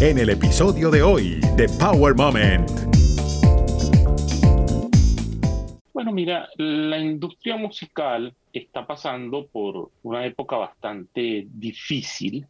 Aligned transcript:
en 0.00 0.16
el 0.16 0.30
episodio 0.30 0.90
de 0.90 1.02
hoy 1.02 1.40
de 1.56 1.68
Power 1.78 2.14
Moment. 2.14 2.70
Bueno, 5.92 6.10
mira, 6.10 6.48
la 6.56 6.98
industria 6.98 7.58
musical 7.58 8.34
está 8.50 8.86
pasando 8.86 9.46
por 9.48 9.90
una 10.02 10.24
época 10.24 10.56
bastante 10.56 11.46
difícil 11.52 12.46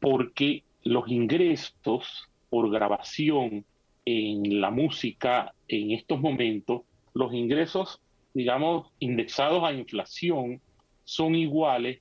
porque 0.00 0.62
los 0.84 1.08
ingresos 1.08 2.28
por 2.48 2.70
grabación 2.70 3.64
en 4.04 4.60
la 4.60 4.70
música 4.70 5.52
en 5.66 5.90
estos 5.90 6.20
momentos, 6.20 6.82
los 7.14 7.34
ingresos, 7.34 8.00
digamos, 8.32 8.92
indexados 9.00 9.64
a 9.64 9.72
inflación, 9.72 10.60
son 11.02 11.34
iguales 11.34 12.00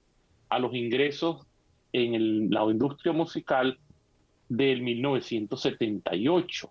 a 0.49 0.59
los 0.59 0.75
ingresos 0.75 1.47
en 1.91 2.51
la 2.51 2.63
industria 2.65 3.13
musical 3.13 3.79
del 4.51 4.81
1978. 4.81 6.69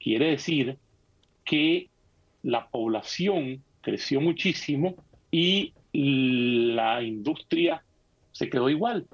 Quiere 0.00 0.30
decir 0.30 0.76
que 1.44 1.88
la 2.42 2.68
población 2.68 3.62
creció 3.80 4.20
muchísimo 4.20 4.96
y 5.30 5.72
la 5.92 7.02
industria 7.02 7.84
se 8.32 8.50
quedó 8.50 8.68
igual. 8.68 9.06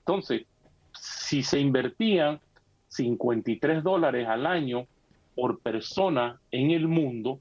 Entonces, 0.00 0.44
si 0.92 1.42
se 1.42 1.60
invertían 1.60 2.40
53 2.88 3.82
dólares 3.82 4.28
al 4.28 4.44
año 4.44 4.86
por 5.34 5.60
persona 5.60 6.38
en 6.50 6.72
el 6.72 6.86
mundo, 6.86 7.40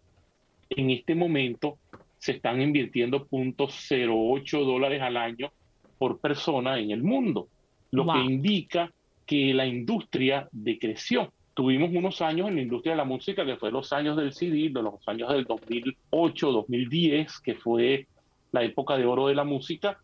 en 0.70 0.92
este 0.92 1.14
momento 1.14 1.78
se 2.20 2.32
están 2.32 2.62
invirtiendo 2.62 3.28
0.08 3.28 4.66
dólares 4.66 5.02
al 5.02 5.18
año 5.18 5.52
por 5.98 6.20
persona 6.20 6.80
en 6.80 6.92
el 6.92 7.04
mundo, 7.04 7.50
lo 7.92 8.06
que 8.06 8.20
indica 8.20 8.90
que 9.26 9.54
la 9.54 9.66
industria 9.66 10.48
decreció. 10.52 11.32
Tuvimos 11.54 11.92
unos 11.94 12.22
años 12.22 12.48
en 12.50 12.56
la 12.56 12.62
industria 12.62 12.94
de 12.94 12.98
la 12.98 13.06
música, 13.06 13.46
que 13.46 13.58
fue 13.58 13.72
los 13.72 13.94
años 13.94 14.18
del 14.18 14.34
CD, 14.34 14.70
los 14.70 15.08
años 15.08 15.32
del 15.32 15.46
2008, 15.46 16.52
2010, 16.52 17.40
que 17.40 17.56
fue 17.56 18.08
la 18.52 18.64
época 18.64 18.98
de 18.98 19.06
oro 19.06 19.28
de 19.28 19.36
la 19.36 19.44
música, 19.44 20.00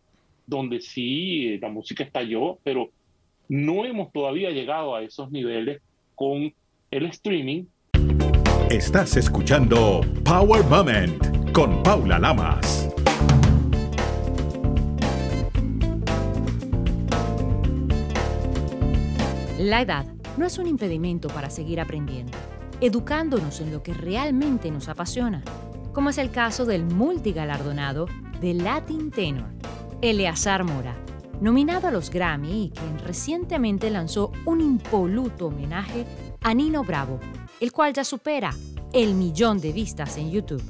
donde 0.46 0.80
sí, 0.80 1.58
la 1.58 1.68
música 1.68 2.04
estalló, 2.04 2.58
pero 2.62 2.90
no 3.48 3.84
hemos 3.84 4.12
todavía 4.12 4.50
llegado 4.50 4.94
a 4.94 5.02
esos 5.02 5.30
niveles 5.30 5.82
con 6.14 6.52
el 6.90 7.06
streaming. 7.06 7.64
Estás 8.70 9.16
escuchando 9.16 10.02
Power 10.24 10.64
Moment 10.64 11.52
con 11.52 11.82
Paula 11.82 12.18
Lamas. 12.20 12.79
La 19.70 19.82
edad 19.82 20.04
no 20.36 20.46
es 20.46 20.58
un 20.58 20.66
impedimento 20.66 21.28
para 21.28 21.48
seguir 21.48 21.80
aprendiendo, 21.80 22.36
educándonos 22.80 23.60
en 23.60 23.70
lo 23.70 23.84
que 23.84 23.94
realmente 23.94 24.68
nos 24.68 24.88
apasiona, 24.88 25.44
como 25.92 26.10
es 26.10 26.18
el 26.18 26.32
caso 26.32 26.64
del 26.64 26.84
multigalardonado 26.84 28.06
de 28.40 28.54
Latin 28.54 29.12
Tenor, 29.12 29.46
Eleazar 30.02 30.64
Mora, 30.64 30.96
nominado 31.40 31.86
a 31.86 31.92
los 31.92 32.10
Grammy 32.10 32.64
y 32.64 32.70
quien 32.70 32.98
recientemente 32.98 33.90
lanzó 33.90 34.32
un 34.44 34.60
impoluto 34.60 35.46
homenaje 35.46 36.04
a 36.40 36.52
Nino 36.52 36.82
Bravo, 36.82 37.20
el 37.60 37.70
cual 37.70 37.92
ya 37.92 38.02
supera 38.02 38.52
el 38.92 39.14
millón 39.14 39.60
de 39.60 39.70
vistas 39.70 40.16
en 40.16 40.32
YouTube. 40.32 40.64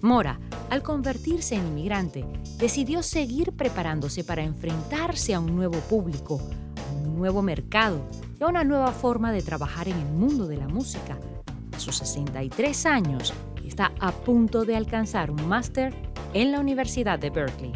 Mora, 0.00 0.38
al 0.70 0.84
convertirse 0.84 1.56
en 1.56 1.66
inmigrante, 1.66 2.24
decidió 2.56 3.02
seguir 3.02 3.50
preparándose 3.50 4.22
para 4.22 4.44
enfrentarse 4.44 5.34
a 5.34 5.40
un 5.40 5.56
nuevo 5.56 5.80
público, 5.80 6.40
nuevo 7.16 7.42
mercado 7.42 8.00
y 8.38 8.44
a 8.44 8.46
una 8.46 8.64
nueva 8.64 8.92
forma 8.92 9.32
de 9.32 9.42
trabajar 9.42 9.88
en 9.88 9.96
el 9.98 10.12
mundo 10.12 10.46
de 10.46 10.56
la 10.56 10.68
música. 10.68 11.18
A 11.74 11.78
sus 11.78 11.96
63 11.96 12.86
años, 12.86 13.34
está 13.66 13.92
a 14.00 14.12
punto 14.12 14.64
de 14.64 14.76
alcanzar 14.76 15.30
un 15.30 15.46
máster 15.48 15.94
en 16.32 16.52
la 16.52 16.60
Universidad 16.60 17.18
de 17.18 17.30
Berkeley. 17.30 17.72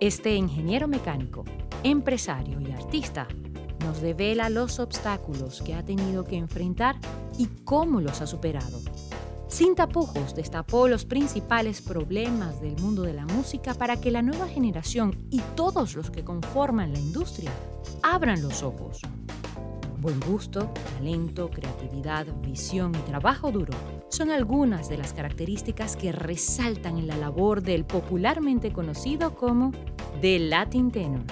Este 0.00 0.34
ingeniero 0.34 0.88
mecánico, 0.88 1.44
empresario 1.82 2.60
y 2.60 2.72
artista 2.72 3.28
nos 3.84 4.00
revela 4.00 4.48
los 4.48 4.80
obstáculos 4.80 5.62
que 5.62 5.74
ha 5.74 5.84
tenido 5.84 6.24
que 6.24 6.36
enfrentar 6.36 6.96
y 7.38 7.46
cómo 7.64 8.00
los 8.00 8.20
ha 8.22 8.26
superado. 8.26 8.80
Sin 9.48 9.74
tapujos 9.74 10.34
destapó 10.34 10.88
los 10.88 11.04
principales 11.04 11.82
problemas 11.82 12.60
del 12.60 12.76
mundo 12.80 13.02
de 13.02 13.12
la 13.12 13.26
música 13.26 13.74
para 13.74 14.00
que 14.00 14.10
la 14.10 14.22
nueva 14.22 14.48
generación 14.48 15.26
y 15.30 15.40
todos 15.54 15.94
los 15.94 16.10
que 16.10 16.24
conforman 16.24 16.92
la 16.92 16.98
industria 16.98 17.50
abran 18.02 18.42
los 18.42 18.62
ojos. 18.62 19.00
Buen 20.00 20.20
gusto, 20.20 20.70
talento, 20.96 21.50
creatividad, 21.50 22.26
visión 22.42 22.94
y 22.94 23.10
trabajo 23.10 23.50
duro 23.50 23.72
son 24.10 24.30
algunas 24.30 24.88
de 24.88 24.98
las 24.98 25.12
características 25.12 25.96
que 25.96 26.12
resaltan 26.12 26.98
en 26.98 27.06
la 27.06 27.16
labor 27.16 27.62
del 27.62 27.84
popularmente 27.84 28.72
conocido 28.72 29.34
como 29.34 29.72
The 30.20 30.38
Latin 30.40 30.90
Tenor, 30.90 31.24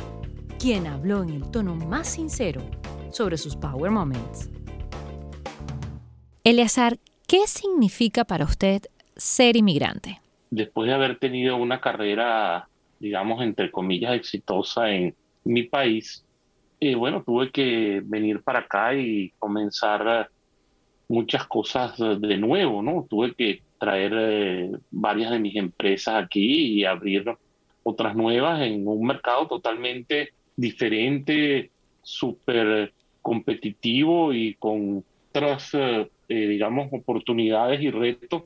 quien 0.59 0.87
habló 0.87 1.23
en 1.23 1.31
el 1.31 1.50
tono 1.50 1.75
más 1.75 2.09
sincero 2.09 2.62
sobre 3.11 3.37
sus 3.37 3.56
Power 3.56 3.91
Moments. 3.91 4.49
Eleazar, 6.44 6.99
¿qué 7.32 7.47
significa 7.47 8.26
para 8.26 8.44
usted 8.44 8.82
ser 9.16 9.56
inmigrante? 9.56 10.20
Después 10.50 10.87
de 10.87 10.93
haber 10.93 11.19
tenido 11.19 11.56
una 11.56 11.81
carrera, 11.81 12.69
digamos, 13.00 13.41
entre 13.41 13.70
comillas, 13.70 14.15
exitosa 14.15 14.91
en 14.91 15.15
mi 15.43 15.62
país, 15.62 16.26
y 16.78 16.93
bueno, 16.93 17.22
tuve 17.25 17.50
que 17.50 18.03
venir 18.04 18.43
para 18.43 18.59
acá 18.59 18.94
y 18.94 19.32
comenzar 19.38 20.28
muchas 21.09 21.47
cosas 21.47 21.97
de 21.97 22.37
nuevo, 22.37 22.82
¿no? 22.82 23.06
Tuve 23.09 23.34
que 23.34 23.62
traer 23.78 24.12
eh, 24.14 24.70
varias 24.91 25.31
de 25.31 25.38
mis 25.38 25.56
empresas 25.56 26.22
aquí 26.22 26.81
y 26.81 26.84
abrir 26.84 27.25
otras 27.82 28.14
nuevas 28.14 28.60
en 28.60 28.87
un 28.87 29.06
mercado 29.06 29.47
totalmente 29.49 30.34
diferente, 30.54 31.70
súper 32.03 32.93
competitivo 33.22 34.34
y 34.34 34.53
con 34.56 35.03
otras, 35.31 35.70
eh, 35.72 36.10
eh, 36.32 36.48
digamos, 36.48 36.88
oportunidades 36.93 37.81
y 37.82 37.91
retos 37.91 38.44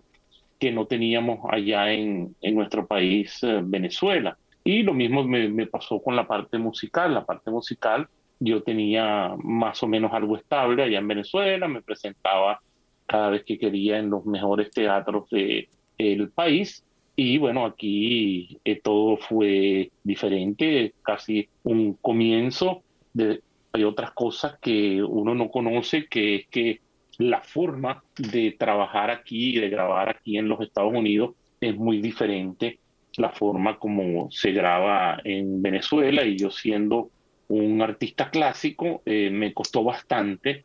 que 0.58 0.72
no 0.72 0.86
teníamos 0.86 1.40
allá 1.50 1.92
en, 1.92 2.34
en 2.40 2.54
nuestro 2.54 2.86
país, 2.86 3.40
Venezuela. 3.64 4.36
Y 4.64 4.82
lo 4.82 4.94
mismo 4.94 5.22
me, 5.22 5.48
me, 5.48 5.66
pasó 5.66 6.00
con 6.00 6.16
la 6.16 6.26
parte 6.26 6.58
musical. 6.58 7.14
La 7.14 7.24
parte 7.24 7.50
musical 7.50 8.08
yo 8.40 8.62
tenía 8.62 9.34
más 9.42 9.82
o 9.82 9.86
menos 9.86 10.12
algo 10.12 10.36
estable 10.36 10.82
allá 10.82 10.98
en 10.98 11.08
Venezuela, 11.08 11.68
me 11.68 11.82
presentaba 11.82 12.60
cada 13.06 13.30
vez 13.30 13.44
que 13.44 13.58
quería 13.58 13.98
en 13.98 14.10
los 14.10 14.26
mejores 14.26 14.70
teatros 14.70 15.28
del 15.30 15.68
el 15.98 16.30
país 16.30 16.84
y 17.14 17.38
bueno, 17.38 17.64
aquí 17.64 18.58
eh, 18.64 18.80
todo 18.82 19.16
fue 19.16 19.90
diferente, 20.04 20.92
casi 21.02 21.48
un 21.62 21.94
comienzo 21.94 22.82
de 23.14 23.40
hay 23.72 23.84
otras 23.84 24.12
cosas 24.12 24.58
que 24.58 25.02
uno 25.02 25.34
no 25.34 25.50
conoce, 25.50 26.06
que 26.06 26.36
es 26.36 26.46
que 26.48 26.80
la 27.18 27.40
forma 27.40 28.02
de 28.16 28.56
trabajar 28.58 29.10
aquí 29.10 29.56
y 29.56 29.60
de 29.60 29.68
grabar 29.68 30.08
aquí 30.08 30.38
en 30.38 30.48
los 30.48 30.60
Estados 30.60 30.92
Unidos 30.92 31.34
es 31.60 31.76
muy 31.76 32.00
diferente 32.00 32.78
la 33.16 33.30
forma 33.30 33.78
como 33.78 34.30
se 34.30 34.52
graba 34.52 35.20
en 35.24 35.62
Venezuela 35.62 36.24
y 36.24 36.36
yo 36.36 36.50
siendo 36.50 37.10
un 37.48 37.80
artista 37.80 38.30
clásico, 38.30 39.02
eh, 39.06 39.30
me 39.30 39.54
costó 39.54 39.84
bastante 39.84 40.64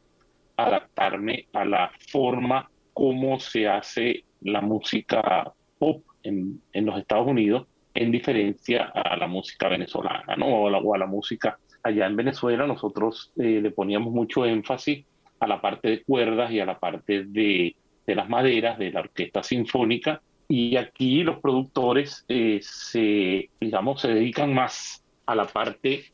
adaptarme 0.58 1.48
a 1.54 1.64
la 1.64 1.92
forma 2.10 2.70
como 2.94 3.40
se 3.40 3.68
hace 3.68 4.26
la 4.42 4.62
música 4.62 5.54
pop 5.78 6.04
en, 6.24 6.62
en 6.74 6.86
los 6.86 7.00
Estados 7.00 7.28
Unidos, 7.28 7.68
en 7.94 8.12
diferencia 8.12 8.92
a 8.94 9.16
la 9.16 9.28
música 9.28 9.70
venezolana, 9.70 10.36
¿no? 10.36 10.48
O 10.48 10.68
a 10.68 10.72
la, 10.72 10.78
o 10.80 10.96
a 10.96 10.98
la 10.98 11.06
música 11.06 11.58
allá 11.84 12.06
en 12.06 12.16
Venezuela, 12.16 12.68
nosotros 12.68 13.32
eh, 13.38 13.60
le 13.62 13.72
poníamos 13.72 14.14
mucho 14.14 14.46
énfasis 14.46 15.06
a 15.42 15.48
la 15.48 15.60
parte 15.60 15.90
de 15.90 16.04
cuerdas 16.04 16.52
y 16.52 16.60
a 16.60 16.66
la 16.66 16.80
parte 16.80 17.26
de, 17.26 17.76
de 18.08 18.16
las 18.16 18.30
maderas 18.30 18.78
de 18.80 18.92
la 18.92 19.02
orquesta 19.02 19.44
sinfónica, 19.44 20.22
y 20.48 20.78
aquí 20.78 21.24
los 21.24 21.40
productores 21.40 22.26
eh, 22.28 22.60
se, 22.62 23.50
digamos, 23.60 24.02
se 24.02 24.10
dedican 24.10 24.54
más 24.54 25.04
a 25.26 25.36
la 25.36 25.48
parte 25.48 26.12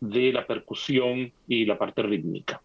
de 0.00 0.32
la 0.32 0.46
percusión 0.46 1.32
y 1.48 1.64
la 1.64 1.78
parte 1.78 2.02
rítmica. 2.02 2.60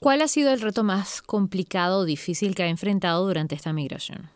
¿Cuál 0.00 0.22
ha 0.22 0.28
sido 0.28 0.52
el 0.52 0.60
reto 0.60 0.82
más 0.82 1.22
complicado 1.22 2.00
o 2.00 2.04
difícil 2.04 2.54
que 2.54 2.64
ha 2.64 2.68
enfrentado 2.68 3.24
durante 3.26 3.54
esta 3.54 3.72
migración? 3.72 4.30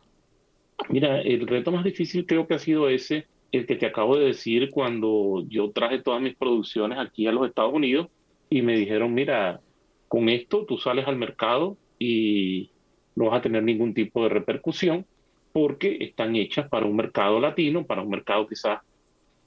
Mira, 0.91 1.21
el 1.23 1.47
reto 1.47 1.73
más 1.73 1.85
difícil 1.85 2.25
creo 2.25 2.47
que 2.47 2.55
ha 2.55 2.59
sido 2.59 2.89
ese, 2.89 3.27
el 3.51 3.67
que 3.67 3.75
te 3.75 3.87
acabo 3.87 4.17
de 4.17 4.27
decir 4.27 4.71
cuando 4.71 5.43
yo 5.49 5.71
traje 5.71 6.03
todas 6.03 6.21
mis 6.21 6.37
producciones 6.37 6.99
aquí 6.99 7.27
a 7.27 7.33
los 7.33 7.49
Estados 7.49 7.73
Unidos 7.73 8.09
y 8.49 8.63
me 8.63 8.77
dijeron, 8.77 9.13
mira, 9.13 9.61
con 10.09 10.29
esto 10.29 10.65
tú 10.67 10.79
sales 10.79 11.07
al 11.07 11.17
mercado 11.17 11.77
y 11.99 12.71
no 13.15 13.27
vas 13.27 13.39
a 13.39 13.43
tener 13.43 13.63
ningún 13.63 13.95
tipo 13.95 14.23
de 14.23 14.29
repercusión 14.29 15.07
porque 15.53 15.99
están 16.01 16.37
hechas 16.37 16.69
para 16.69 16.87
un 16.87 16.97
mercado 16.97 17.41
latino, 17.41 17.87
para 17.87 18.03
un 18.03 18.11
mercado 18.11 18.47
quizás 18.47 18.81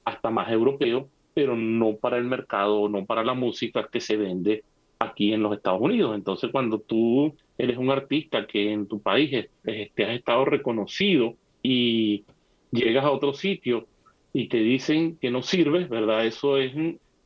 hasta 0.04 0.30
más 0.30 0.50
europeo, 0.50 1.08
pero 1.34 1.54
no 1.56 1.96
para 1.96 2.18
el 2.18 2.24
mercado, 2.24 2.88
no 2.88 3.06
para 3.06 3.22
la 3.22 3.34
música 3.34 3.88
que 3.90 4.00
se 4.00 4.16
vende 4.16 4.64
aquí 4.98 5.32
en 5.32 5.42
los 5.42 5.56
Estados 5.56 5.80
Unidos. 5.80 6.14
Entonces, 6.16 6.50
cuando 6.50 6.80
tú 6.80 7.34
eres 7.56 7.78
un 7.78 7.90
artista 7.90 8.46
que 8.46 8.72
en 8.72 8.86
tu 8.86 9.00
país 9.00 9.48
te 9.62 10.04
has 10.04 10.10
estado 10.16 10.44
reconocido 10.44 11.36
y 11.62 12.24
llegas 12.72 13.04
a 13.04 13.10
otro 13.10 13.32
sitio 13.32 13.86
y 14.32 14.48
te 14.48 14.58
dicen 14.58 15.16
que 15.16 15.30
no 15.30 15.42
sirves, 15.42 15.88
¿verdad? 15.88 16.26
Eso 16.26 16.58
es, 16.58 16.72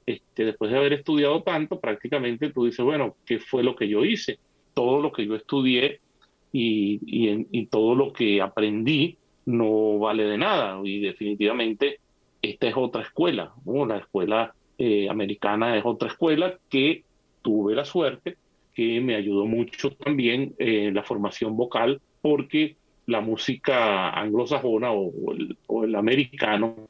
este, 0.07 0.45
después 0.45 0.71
de 0.71 0.79
haber 0.79 0.93
estudiado 0.93 1.43
tanto, 1.43 1.81
prácticamente 1.81 2.51
tú 2.51 2.67
dices, 2.67 2.85
bueno, 2.85 3.17
¿qué 3.25 3.39
fue 3.39 3.63
lo 3.63 3.75
que 3.75 3.89
yo 3.89 4.05
hice? 4.05 4.39
Todo 4.75 5.01
lo 5.01 5.13
que 5.13 5.27
yo 5.27 5.35
estudié 5.35 6.01
y, 6.53 7.01
y, 7.51 7.67
todo 7.67 7.95
lo 7.95 8.13
que 8.13 8.41
aprendí 8.41 9.17
no 9.47 9.99
vale 9.99 10.25
de 10.25 10.39
nada. 10.39 10.81
Y 10.85 11.01
definitivamente 11.01 12.01
esta 12.43 12.69
es 12.69 12.75
otra 12.77 13.03
escuela, 13.03 13.53
la 13.65 13.97
escuela 13.99 14.55
eh, 14.79 15.09
americana 15.09 15.77
es 15.77 15.85
otra 15.85 16.09
escuela 16.09 16.59
que 16.69 17.05
tuve 17.43 17.75
la 17.75 17.85
suerte 17.85 18.37
que 18.75 19.01
me 19.01 19.15
ayudó 19.15 19.47
mucho 19.47 19.93
también 19.93 20.55
en 20.59 20.95
la 20.95 21.05
formación 21.05 21.57
vocal 21.57 22.01
porque 22.21 22.77
la 23.07 23.21
música 23.21 24.11
anglosajona 24.11 24.91
o, 24.93 25.33
el, 25.33 25.57
o 25.69 25.85
el 25.85 25.95
americano 25.95 26.89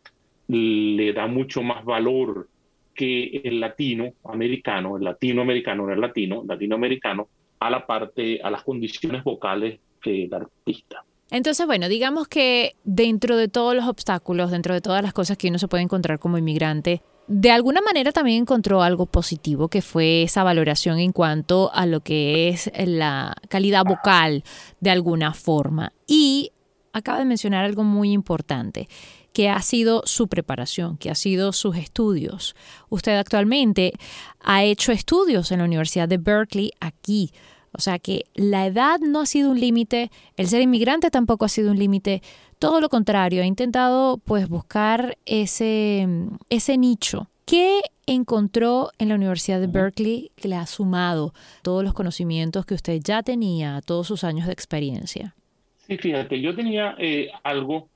le 0.49 1.13
da 1.13 1.27
mucho 1.27 1.63
más 1.63 1.85
valor 1.85 2.49
que 2.95 3.43
el 3.45 3.61
latino 3.61 4.13
americano, 4.25 4.97
el 4.97 5.05
latinoamericano, 5.05 5.87
no 5.87 5.93
el 5.93 6.01
latino, 6.01 6.43
latinoamericano, 6.47 7.29
a 7.61 7.71
la 7.71 7.87
parte, 7.87 8.41
a 8.43 8.51
las 8.51 8.63
condiciones 8.63 9.25
vocales 9.25 9.81
que 10.01 10.29
artista. 10.31 11.05
Entonces, 11.31 11.67
bueno, 11.67 11.89
digamos 11.89 12.29
que 12.29 12.77
dentro 12.85 13.37
de 13.37 13.49
todos 13.49 13.75
los 13.75 13.87
obstáculos, 13.87 14.51
dentro 14.51 14.75
de 14.75 14.81
todas 14.81 15.03
las 15.03 15.13
cosas 15.13 15.37
que 15.37 15.49
uno 15.49 15.59
se 15.59 15.69
puede 15.69 15.83
encontrar 15.83 16.19
como 16.19 16.39
inmigrante, 16.39 17.03
de 17.27 17.51
alguna 17.51 17.81
manera 17.81 18.13
también 18.13 18.43
encontró 18.43 18.83
algo 18.83 19.07
positivo, 19.07 19.69
que 19.69 19.81
fue 19.81 20.25
esa 20.25 20.45
valoración 20.45 20.99
en 20.99 21.13
cuanto 21.13 21.73
a 21.73 21.87
lo 21.87 22.01
que 22.01 22.49
es 22.49 22.71
la 22.77 23.35
calidad 23.49 23.85
vocal 23.85 24.45
de 24.81 24.91
alguna 24.91 25.33
forma. 25.33 25.93
Y 26.07 26.53
acaba 26.93 27.19
de 27.19 27.25
mencionar 27.25 27.65
algo 27.65 27.83
muy 27.83 28.13
importante, 28.13 28.89
que 29.35 29.51
ha 29.51 29.61
sido 29.61 30.03
su 30.07 30.29
preparación, 30.29 30.97
que 30.97 31.11
ha 31.11 31.17
sido 31.17 31.53
sus 31.53 31.77
estudios. 31.77 32.55
Usted 32.89 33.19
actualmente 33.19 33.93
ha 34.41 34.63
hecho 34.63 34.93
estudios 34.93 35.51
en 35.51 35.59
la 35.59 35.65
Universidad 35.65 36.09
de 36.09 36.19
Berkeley 36.19 36.71
aquí. 36.79 37.33
O 37.73 37.81
sea 37.81 37.99
que 37.99 38.27
la 38.35 38.65
edad 38.67 39.01
no 39.01 39.21
ha 39.21 39.27
sido 39.27 39.51
un 39.51 39.59
límite, 39.59 40.13
el 40.37 40.47
ser 40.47 40.63
inmigrante 40.63 41.11
tampoco 41.11 41.45
ha 41.45 41.49
sido 41.49 41.73
un 41.73 41.79
límite, 41.81 42.23
todo 42.61 42.81
lo 42.81 42.89
contrario, 42.89 43.43
ha 43.43 43.47
intentado 43.47 44.19
pues 44.19 44.49
buscar 44.49 45.19
ese, 45.27 46.07
ese 46.49 46.79
nicho. 46.79 47.29
¿Qué 47.45 47.81
encontró 48.07 48.93
en 48.99 49.09
la 49.09 49.17
Universidad 49.17 49.59
de 49.59 49.67
Berkeley 49.67 50.31
que 50.37 50.47
le 50.47 50.55
ha 50.55 50.67
sumado 50.67 51.35
todos 51.63 51.83
los 51.83 51.93
conocimientos 51.93 52.65
que 52.67 52.75
usted 52.75 53.01
ya 53.03 53.25
tenía, 53.25 53.81
todos 53.85 54.07
sus 54.07 54.23
años 54.23 54.47
de 54.47 54.53
experiencia? 54.53 55.35
Sí, 55.89 55.99
fíjate, 55.99 56.41
yo 56.41 56.55
tenía 56.55 56.95
eh, 56.99 57.31
algo 57.43 57.89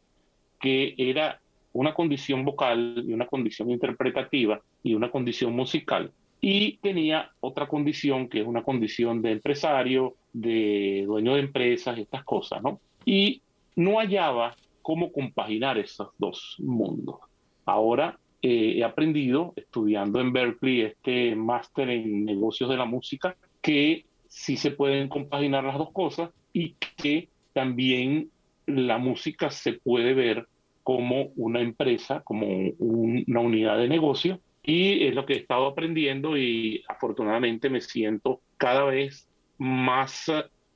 que 0.60 0.94
era 0.96 1.40
una 1.72 1.94
condición 1.94 2.44
vocal 2.44 3.04
y 3.06 3.12
una 3.12 3.26
condición 3.26 3.70
interpretativa 3.70 4.60
y 4.82 4.94
una 4.94 5.10
condición 5.10 5.54
musical. 5.54 6.10
Y 6.40 6.76
tenía 6.78 7.30
otra 7.40 7.66
condición 7.66 8.28
que 8.28 8.40
es 8.40 8.46
una 8.46 8.62
condición 8.62 9.22
de 9.22 9.32
empresario, 9.32 10.14
de 10.32 11.04
dueño 11.06 11.34
de 11.34 11.40
empresas, 11.40 11.98
estas 11.98 12.24
cosas, 12.24 12.62
¿no? 12.62 12.80
Y 13.04 13.42
no 13.76 13.98
hallaba 13.98 14.56
cómo 14.82 15.12
compaginar 15.12 15.78
esos 15.78 16.08
dos 16.18 16.56
mundos. 16.58 17.16
Ahora 17.64 18.18
eh, 18.40 18.74
he 18.76 18.84
aprendido, 18.84 19.52
estudiando 19.56 20.20
en 20.20 20.32
Berkeley, 20.32 20.82
este 20.82 21.34
máster 21.34 21.90
en 21.90 22.24
negocios 22.24 22.70
de 22.70 22.76
la 22.76 22.84
música, 22.84 23.36
que 23.60 24.04
sí 24.28 24.56
se 24.56 24.70
pueden 24.70 25.08
compaginar 25.08 25.64
las 25.64 25.78
dos 25.78 25.92
cosas 25.92 26.30
y 26.52 26.74
que 26.96 27.28
también 27.52 28.30
la 28.68 28.98
música 28.98 29.50
se 29.50 29.74
puede 29.74 30.14
ver 30.14 30.46
como 30.82 31.30
una 31.36 31.60
empresa, 31.60 32.20
como 32.20 32.46
una 32.78 33.40
unidad 33.40 33.78
de 33.78 33.88
negocio. 33.88 34.40
Y 34.62 35.06
es 35.06 35.14
lo 35.14 35.24
que 35.24 35.34
he 35.34 35.38
estado 35.38 35.66
aprendiendo 35.66 36.36
y 36.36 36.84
afortunadamente 36.88 37.70
me 37.70 37.80
siento 37.80 38.40
cada 38.56 38.84
vez 38.84 39.28
más, 39.56 40.30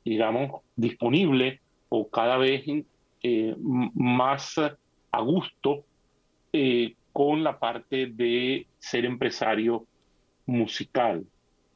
digamos, 0.04 0.62
disponible 0.76 1.60
o 1.88 2.08
cada 2.08 2.38
vez 2.38 2.64
eh, 3.22 3.54
más 3.58 4.58
a 4.58 5.20
gusto 5.20 5.84
eh, 6.52 6.94
con 7.12 7.44
la 7.44 7.58
parte 7.58 8.06
de 8.06 8.66
ser 8.78 9.04
empresario 9.04 9.86
musical, 10.46 11.24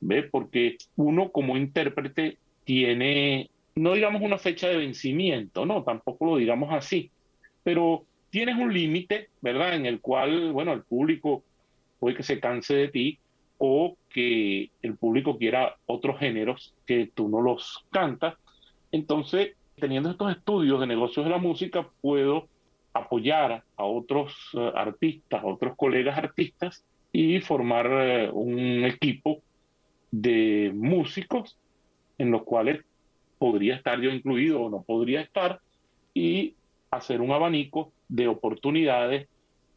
¿ve? 0.00 0.22
Porque 0.22 0.76
uno 0.96 1.30
como 1.30 1.56
intérprete 1.56 2.38
tiene 2.64 3.50
no 3.76 3.92
digamos 3.92 4.22
una 4.22 4.38
fecha 4.38 4.68
de 4.68 4.78
vencimiento, 4.78 5.66
no, 5.66 5.82
tampoco 5.84 6.26
lo 6.26 6.36
digamos 6.36 6.72
así, 6.72 7.10
pero 7.62 8.04
tienes 8.30 8.56
un 8.56 8.72
límite, 8.72 9.28
¿verdad? 9.40 9.74
En 9.74 9.86
el 9.86 10.00
cual, 10.00 10.52
bueno, 10.52 10.72
el 10.72 10.82
público 10.82 11.44
puede 11.98 12.16
que 12.16 12.22
se 12.22 12.40
canse 12.40 12.74
de 12.74 12.88
ti 12.88 13.18
o 13.58 13.96
que 14.10 14.70
el 14.82 14.96
público 14.96 15.38
quiera 15.38 15.76
otros 15.86 16.18
géneros 16.18 16.74
que 16.86 17.10
tú 17.14 17.28
no 17.28 17.40
los 17.40 17.84
cantas. 17.90 18.34
Entonces, 18.92 19.54
teniendo 19.76 20.10
estos 20.10 20.32
estudios 20.32 20.80
de 20.80 20.86
negocios 20.86 21.24
de 21.24 21.30
la 21.30 21.38
música, 21.38 21.88
puedo 22.00 22.48
apoyar 22.94 23.62
a 23.76 23.84
otros 23.84 24.34
eh, 24.54 24.72
artistas, 24.74 25.42
a 25.42 25.46
otros 25.46 25.76
colegas 25.76 26.16
artistas 26.16 26.84
y 27.12 27.40
formar 27.40 27.88
eh, 27.90 28.30
un 28.32 28.84
equipo 28.84 29.42
de 30.10 30.72
músicos 30.74 31.58
en 32.18 32.30
los 32.30 32.42
cuales 32.44 32.84
podría 33.38 33.76
estar 33.76 34.00
yo 34.00 34.10
incluido 34.10 34.62
o 34.62 34.70
no 34.70 34.82
podría 34.82 35.20
estar, 35.20 35.60
y 36.14 36.54
hacer 36.90 37.20
un 37.20 37.30
abanico 37.30 37.92
de 38.08 38.28
oportunidades 38.28 39.28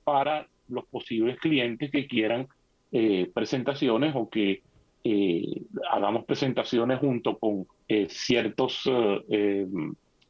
para 0.04 0.48
los 0.70 0.86
posibles 0.86 1.38
clientes 1.40 1.92
que 1.92 2.08
quieran 2.08 2.48
eh, 2.92 3.30
presentaciones 3.34 4.14
o 4.16 4.30
que 4.30 4.62
eh, 5.04 5.62
hagamos 5.92 6.26
presentaciones 6.26 7.00
junto 7.00 7.38
con 7.38 7.68
eh, 7.88 8.08
ciertos 8.10 8.90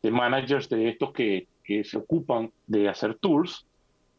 managers 0.04 0.70
de 0.70 0.90
estos 0.90 1.12
que, 1.12 1.48
que, 1.64 1.84
se 1.84 1.98
ocupan 1.98 2.52
de 2.66 2.90
hacer 2.90 3.16
tours 3.16 3.66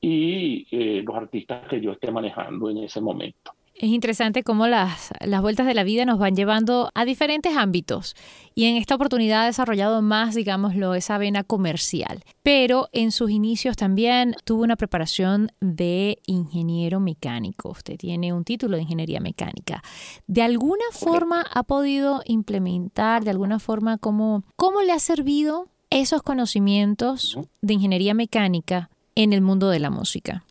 y 0.01 0.67
los 1.03 1.17
artistas 1.17 1.67
que 1.69 1.81
yo 1.81 1.93
esté 1.93 2.11
manejando 2.11 2.71
en 2.71 2.79
ese 2.79 3.01
momento. 3.01 3.53
Es 3.81 3.89
interesante 3.89 4.43
cómo 4.43 4.67
las, 4.67 5.09
las 5.21 5.41
vueltas 5.41 5.67
de 5.67 5.73
la 5.73 5.85
vida 5.85 6.05
nos 6.05 6.19
van 6.19 6.37
llevando 6.37 6.91
a 6.95 7.07
diferentes 7.07 7.57
ámbitos 7.57 8.15
y 8.55 8.67
en 8.67 8.77
esta 8.77 8.95
oportunidad 8.95 9.45
ha 9.45 9.47
desarrollado 9.47 10.03
más, 10.03 10.35
digámoslo, 10.35 10.95
esa 10.95 11.17
vena 11.17 11.45
comercial. 11.45 12.23
Pero 12.43 12.91
en 12.93 13.11
sus 13.11 13.31
inicios 13.31 13.79
también 13.79 14.37
tuvo 14.45 14.65
una 14.65 14.77
preparación 14.77 15.51
de 15.63 16.19
ingeniero 16.27 17.01
mecánico. 17.01 17.71
Usted 17.71 17.97
tiene 17.97 18.35
un 18.35 18.45
título 18.45 18.77
de 18.77 18.83
ingeniería 18.83 19.19
mecánica. 19.19 19.83
¿De 20.27 20.43
alguna 20.43 20.85
forma 20.93 21.47
ha 21.51 21.63
podido 21.63 22.21
implementar, 22.27 23.25
de 23.25 23.31
alguna 23.31 23.61
forma, 23.61 23.97
cómo, 23.97 24.45
cómo 24.57 24.83
le 24.83 24.93
ha 24.93 24.99
servido 24.99 25.69
esos 25.89 26.23
conocimientos 26.23 27.39
de 27.63 27.73
ingeniería 27.73 28.13
mecánica 28.13 28.91
en 29.15 29.33
el 29.33 29.41
mundo 29.41 29.71
de 29.71 29.79
la 29.79 29.89
música? 29.89 30.45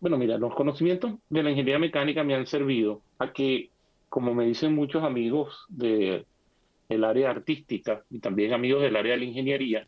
Bueno, 0.00 0.16
mira, 0.16 0.38
los 0.38 0.54
conocimientos 0.54 1.14
de 1.28 1.42
la 1.42 1.50
ingeniería 1.50 1.80
mecánica 1.80 2.22
me 2.22 2.34
han 2.34 2.46
servido 2.46 3.02
a 3.18 3.32
que, 3.32 3.70
como 4.08 4.32
me 4.32 4.46
dicen 4.46 4.74
muchos 4.74 5.02
amigos 5.02 5.66
del 5.68 6.24
área 7.04 7.30
artística 7.30 8.04
y 8.08 8.20
también 8.20 8.52
amigos 8.52 8.82
del 8.82 8.94
área 8.94 9.14
de 9.14 9.18
la 9.18 9.24
ingeniería, 9.24 9.86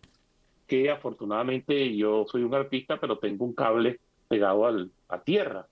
que 0.66 0.90
afortunadamente 0.90 1.96
yo 1.96 2.26
soy 2.26 2.42
un 2.42 2.54
artista, 2.54 2.98
pero 3.00 3.18
tengo 3.18 3.44
un 3.44 3.54
cable 3.54 4.00
pegado 4.28 4.66
al, 4.66 4.90
a 5.08 5.20
tierra. 5.20 5.66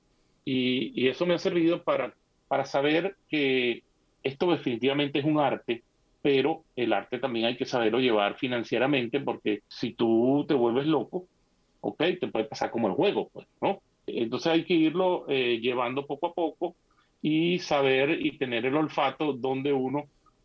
Y, 0.45 0.93
y, 0.95 1.09
eso 1.09 1.27
me 1.27 1.35
ha 1.35 1.39
servido 1.39 1.83
para, 1.83 2.15
para 2.47 2.65
saber 2.65 3.17
que 3.29 3.83
esto 4.23 4.51
definitivamente 4.51 5.19
es 5.19 5.25
un 5.25 5.39
arte, 5.39 5.83
pero 6.23 6.65
el 6.77 6.93
arte 6.93 7.19
también 7.19 7.47
hay 7.47 7.57
que 7.57 7.67
saberlo 7.67 7.99
llevar 7.99 8.37
financieramente, 8.37 9.21
porque 9.21 9.63
si 9.69 9.95
tú 9.95 10.45
te 10.47 10.55
vuelves 10.55 10.87
loco, 10.87 11.27
ok, 11.81 12.03
te 12.21 12.29
puede 12.29 12.47
pasar 12.47 12.71
como 12.71 12.89
el 12.89 12.95
juego, 12.95 13.31
pues, 13.33 13.47
¿no? 13.61 13.81
Entonces 14.09 14.53
hay 14.53 14.65
que 14.65 14.75
irlo 14.75 15.27
eh, 15.29 15.59
llevando 15.61 16.07
poco 16.07 16.29
a 16.29 16.35
poco 16.35 16.77
y 17.21 17.59
saber 17.59 18.25
y 18.25 18.39
tener 18.39 18.67
el 18.67 18.77
olfato 18.77 19.33
donde 19.33 19.73
uno 19.73 20.05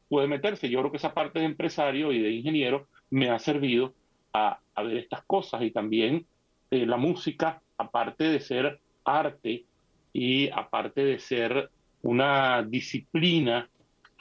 puede 0.10 0.28
meterse. 0.28 0.70
Yo 0.70 0.80
creo 0.80 0.92
que 0.92 0.98
esa 0.98 1.14
parte 1.14 1.40
de 1.40 1.46
empresario 1.46 2.12
y 2.12 2.20
de 2.20 2.32
ingeniero 2.32 2.88
me 3.10 3.30
ha 3.30 3.40
servido 3.40 3.94
a, 4.34 4.60
ver 4.78 4.98
estas 4.98 5.24
cosas 5.26 5.62
y 5.62 5.72
también 5.72 6.26
eh, 6.72 6.86
la 6.86 6.98
música, 6.98 7.62
aparte 7.78 8.26
de 8.26 8.40
ser 8.40 8.80
arte 9.06 9.66
y 10.12 10.50
aparte 10.50 11.04
de 11.04 11.20
ser 11.20 11.70
una 12.02 12.64
disciplina 12.64 13.70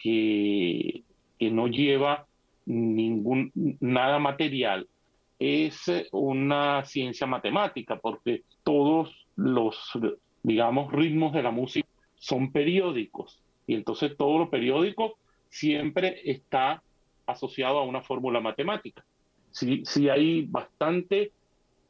que, 0.00 1.02
que 1.38 1.50
no 1.50 1.68
lleva 1.68 2.26
ningún 2.66 3.50
nada 3.80 4.18
material, 4.18 4.86
es 5.38 5.90
una 6.12 6.84
ciencia 6.84 7.26
matemática, 7.26 7.96
porque 7.96 8.42
todos 8.62 9.21
los, 9.42 9.76
digamos, 10.42 10.92
ritmos 10.92 11.32
de 11.32 11.42
la 11.42 11.50
música 11.50 11.88
son 12.16 12.52
periódicos. 12.52 13.40
Y 13.66 13.74
entonces 13.74 14.16
todo 14.16 14.38
lo 14.38 14.50
periódico 14.50 15.18
siempre 15.48 16.20
está 16.24 16.82
asociado 17.26 17.78
a 17.78 17.84
una 17.84 18.02
fórmula 18.02 18.40
matemática. 18.40 19.04
Sí, 19.50 19.82
sí 19.84 20.08
hay 20.08 20.46
bastante 20.46 21.32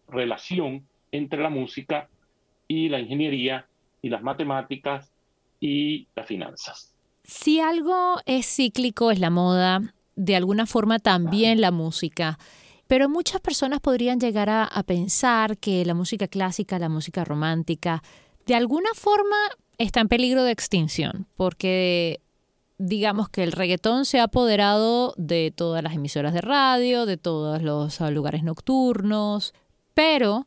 relación 0.09 0.87
entre 1.13 1.43
la 1.43 1.51
música 1.51 2.09
y 2.67 2.89
la 2.89 3.01
ingeniería 3.01 3.67
y 4.01 4.09
las 4.09 4.23
matemáticas 4.23 5.13
y 5.61 6.09
las 6.17 6.27
finanzas. 6.27 6.95
Si 7.25 7.61
algo 7.61 8.17
es 8.27 8.47
cíclico 8.47 9.11
es 9.11 9.21
la 9.21 9.31
moda, 9.31 9.95
de 10.17 10.37
alguna 10.37 10.67
forma 10.67 10.99
también 10.99 11.61
la 11.61 11.71
música. 11.71 12.39
Pero 12.93 13.09
muchas 13.09 13.41
personas 13.41 13.81
podrían 13.81 14.21
llegar 14.21 14.51
a, 14.51 14.69
pensar 14.83 15.57
que 15.57 15.83
la 15.87 15.95
música 15.95 16.29
clásica, 16.29 16.79
la 16.79 16.91
música 16.91 17.25
romántica, 17.25 18.03
de 18.45 18.55
alguna 18.55 18.91
forma 18.93 19.35
está 19.79 20.01
en 20.01 20.09
peligro 20.09 20.45
de 20.45 20.53
extinción, 20.53 21.27
porque 21.35 22.21
digamos 22.77 23.31
que 23.31 23.45
el 23.45 23.53
reggaetón 23.53 24.05
se 24.05 24.21
ha 24.21 24.25
apoderado 24.25 25.15
de 25.17 25.55
todas 25.57 25.83
las 25.83 25.95
emisoras 25.95 26.35
de 26.35 26.43
radio, 26.43 27.07
de 27.07 27.17
todos 27.17 27.63
los 27.63 27.99
lugares 28.11 28.43
nocturnos, 28.43 29.55
pero 29.95 30.47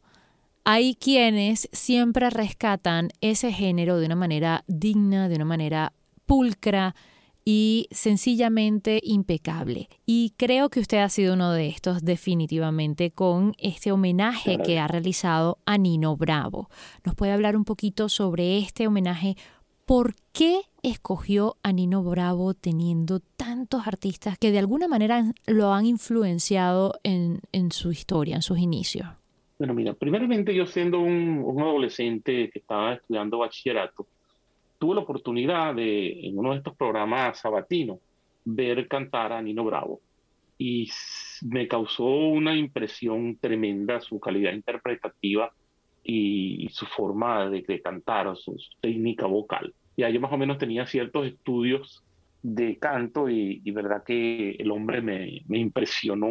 hay 0.66 0.94
quienes 0.94 1.68
siempre 1.72 2.30
rescatan 2.30 3.10
ese 3.22 3.52
género 3.52 3.98
de 3.98 4.06
una 4.06 4.16
manera 4.16 4.64
digna, 4.68 5.30
de 5.30 5.36
una 5.38 5.46
manera 5.46 5.94
pulcra 6.28 6.94
y 7.46 7.88
sencillamente 7.92 9.00
impecable. 9.04 9.88
Y 10.06 10.34
creo 10.36 10.70
que 10.70 10.80
usted 10.80 10.98
ha 10.98 11.10
sido 11.10 11.36
uno 11.36 11.54
de 11.54 11.68
estos 11.68 12.04
definitivamente 12.04 13.12
con 13.12 13.54
este 13.60 13.92
homenaje 13.92 14.58
que 14.58 14.80
ha 14.80 14.88
realizado 14.88 15.60
a 15.66 15.78
Nino 15.78 16.18
Bravo. 16.18 16.70
¿Nos 17.04 17.14
puede 17.14 17.32
hablar 17.32 17.56
un 17.56 17.64
poquito 17.64 18.10
sobre 18.10 18.58
este 18.58 18.88
homenaje? 18.88 19.36
¿Por 19.86 20.16
qué 20.34 20.62
escogió 20.82 21.58
a 21.62 21.72
Nino 21.72 22.02
Bravo 22.04 22.56
teniendo 22.56 23.20
tantos 23.20 23.88
artistas 23.88 24.40
que 24.40 24.52
de 24.52 24.58
alguna 24.58 24.88
manera 24.88 25.32
lo 25.46 25.72
han 25.74 25.86
influenciado 25.86 27.00
en, 27.04 27.42
en 27.52 27.72
su 27.72 27.92
historia, 27.92 28.36
en 28.36 28.42
sus 28.42 28.58
inicios? 28.58 29.08
Bueno, 29.58 29.74
mira, 29.74 29.94
primeramente 29.94 30.54
yo 30.54 30.66
siendo 30.66 31.00
un, 31.00 31.56
adolescente 31.60 32.50
que 32.50 32.60
estaba 32.60 32.96
estudiando 32.96 33.38
bachillerato, 33.38 34.06
tuve 34.77 34.96
la 34.96 35.01
oportunidad 35.01 35.75
de, 35.75 36.27
en 36.27 36.38
uno 36.38 36.51
de 36.51 36.58
estos 36.58 36.75
programas 36.75 37.39
sabatinos, 37.39 38.00
ver 38.44 38.88
cantar 38.88 39.34
a 39.34 39.41
Nino 39.41 39.63
Bravo. 39.63 40.01
Y 40.58 40.89
me 41.41 41.67
causó 41.67 42.05
una 42.05 42.55
impresión 42.55 43.38
tremenda 43.38 44.00
su 44.00 44.20
calidad 44.20 44.53
interpretativa 44.53 45.51
y, 46.03 46.70
su 46.72 46.86
forma 46.86 47.50
de, 47.50 47.82
cantar, 47.82 48.36
su, 48.38 48.55
técnica 48.79 49.25
vocal. 49.25 49.74
Y 49.98 50.12
yo 50.12 50.22
más 50.22 50.32
o 50.32 50.38
menos 50.38 50.58
tenía 50.58 50.86
ciertos 50.86 51.25
estudios 51.27 52.03
de 52.41 52.77
canto 52.77 53.29
y, 53.29 53.60
verdad 53.72 54.03
que 54.03 54.51
el 54.51 54.72
hombre 54.72 55.01
me, 55.01 55.41
me 55.48 55.58
impresionó 55.58 56.29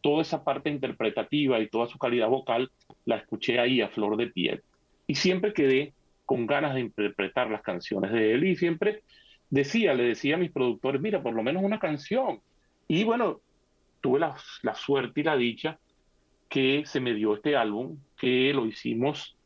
toda 0.00 0.22
esa 0.22 0.44
parte 0.44 0.70
interpretativa 0.70 1.58
y 1.60 1.68
toda 1.68 1.88
su 1.88 1.98
calidad 1.98 2.28
vocal 2.28 2.70
la 3.04 3.16
escuché 3.16 3.58
ahí 3.58 3.80
a 3.80 3.88
flor 3.88 4.16
de 4.16 4.28
piel. 4.28 4.62
Y 5.06 5.16
siempre 5.16 5.52
quedé 5.52 5.92
con 6.28 6.46
ganas 6.46 6.74
de 6.74 6.80
interpretar 6.80 7.50
las 7.50 7.62
canciones 7.62 8.12
de 8.12 8.34
él 8.34 8.44
y 8.44 8.54
siempre 8.54 9.02
decía, 9.48 9.94
le 9.94 10.02
decía 10.02 10.34
a 10.34 10.38
mis 10.38 10.52
productores, 10.52 11.00
mira, 11.00 11.22
por 11.22 11.32
lo 11.32 11.42
menos 11.42 11.62
una 11.62 11.78
canción. 11.78 12.42
Y 12.86 13.02
bueno, 13.04 13.40
tuve 14.02 14.20
la, 14.20 14.36
la 14.60 14.74
suerte 14.74 15.20
y 15.20 15.24
la 15.24 15.38
dicha 15.38 15.78
que 16.50 16.82
se 16.84 17.00
me 17.00 17.14
dio 17.14 17.34
este 17.34 17.56
álbum, 17.56 17.96
que 18.18 18.52
lo 18.52 18.66
hicimos 18.66 19.38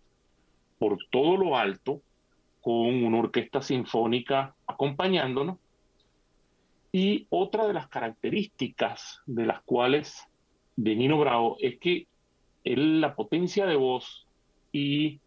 por 0.80 0.98
todo 1.08 1.36
lo 1.36 1.56
alto, 1.56 2.02
con 2.60 3.04
una 3.04 3.18
orquesta 3.18 3.62
sinfónica 3.62 4.56
acompañándonos. 4.66 5.58
Y 6.90 7.28
otra 7.30 7.68
de 7.68 7.74
las 7.74 7.86
características 7.86 9.20
de 9.26 9.46
las 9.46 9.62
cuales 9.62 10.26
de 10.74 10.96
Nino 10.96 11.16
Bravo 11.16 11.58
es 11.60 11.78
que 11.78 12.08
él, 12.64 13.00
la 13.00 13.14
potencia 13.14 13.66
de 13.66 13.76
voz 13.76 14.26
y 14.72 15.20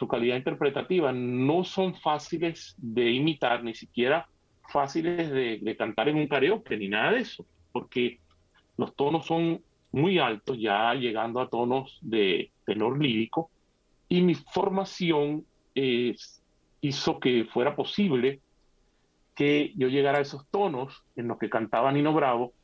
su 0.00 0.08
calidad 0.08 0.36
interpretativa 0.36 1.12
no 1.12 1.62
son 1.62 1.94
fáciles 1.94 2.74
de 2.78 3.10
imitar, 3.10 3.62
ni 3.62 3.74
siquiera 3.74 4.26
fáciles 4.66 5.30
de, 5.30 5.76
cantar 5.76 6.08
en 6.08 6.16
un 6.16 6.26
karaoke, 6.26 6.78
ni 6.78 6.88
nada 6.88 7.12
de 7.12 7.20
eso, 7.20 7.44
porque 7.70 8.18
los 8.78 8.96
tonos 8.96 9.26
son 9.26 9.62
muy 9.92 10.18
altos, 10.18 10.58
ya 10.58 10.94
llegando 10.94 11.38
a 11.38 11.50
tonos 11.50 11.98
de 12.00 12.50
tenor 12.64 12.98
lírico, 12.98 13.50
y 14.08 14.22
mi 14.22 14.34
formación 14.34 15.44
hizo 15.74 17.20
que 17.20 17.44
fuera 17.44 17.76
posible 17.76 18.40
que 19.34 19.74
yo 19.76 19.88
llegara 19.88 20.16
a 20.16 20.22
esos 20.22 20.46
tonos 20.46 21.04
en 21.14 21.28
los 21.28 21.38
que 21.38 21.50
cantaba 21.50 21.92
Nino 21.92 22.14
Bravo 22.14 22.54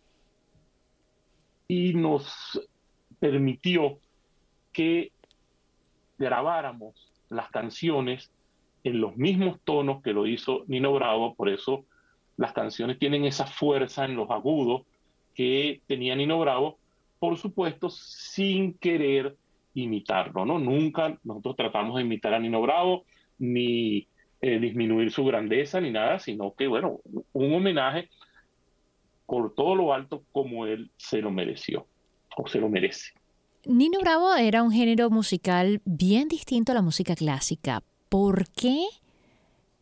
y 1.68 1.92
nos 1.92 2.66
permitió 3.20 3.98
que 4.72 5.12
grabáramos 6.16 7.05
las 7.28 7.50
canciones 7.50 8.30
en 8.84 9.00
los 9.00 9.16
mismos 9.16 9.58
tonos 9.64 10.02
que 10.02 10.12
lo 10.12 10.26
hizo 10.26 10.64
Nino 10.68 10.92
Bravo, 10.92 11.34
por 11.34 11.48
eso 11.48 11.84
las 12.36 12.52
canciones 12.52 12.98
tienen 12.98 13.24
esa 13.24 13.46
fuerza 13.46 14.04
en 14.04 14.16
los 14.16 14.30
agudos 14.30 14.82
que 15.34 15.80
tenía 15.86 16.14
Nino 16.14 16.38
Bravo, 16.38 16.78
por 17.18 17.36
supuesto 17.36 17.90
sin 17.90 18.74
querer 18.74 19.36
imitarlo, 19.74 20.44
¿no? 20.44 20.58
Nunca 20.58 21.18
nosotros 21.24 21.56
tratamos 21.56 21.96
de 21.96 22.02
imitar 22.02 22.34
a 22.34 22.38
Nino 22.38 22.62
Bravo, 22.62 23.04
ni 23.38 24.06
eh, 24.40 24.58
disminuir 24.58 25.10
su 25.10 25.24
grandeza, 25.24 25.80
ni 25.80 25.90
nada, 25.90 26.18
sino 26.18 26.54
que, 26.54 26.66
bueno, 26.66 27.00
un 27.32 27.54
homenaje 27.54 28.08
por 29.26 29.54
todo 29.54 29.74
lo 29.74 29.92
alto 29.92 30.22
como 30.32 30.66
él 30.66 30.90
se 30.96 31.20
lo 31.20 31.30
mereció 31.30 31.86
o 32.36 32.46
se 32.46 32.60
lo 32.60 32.68
merece. 32.68 33.12
Nino 33.68 33.98
Bravo 33.98 34.32
era 34.36 34.62
un 34.62 34.70
género 34.70 35.10
musical 35.10 35.80
bien 35.84 36.28
distinto 36.28 36.70
a 36.70 36.74
la 36.76 36.82
música 36.82 37.16
clásica. 37.16 37.82
¿Por 38.08 38.48
qué 38.50 38.86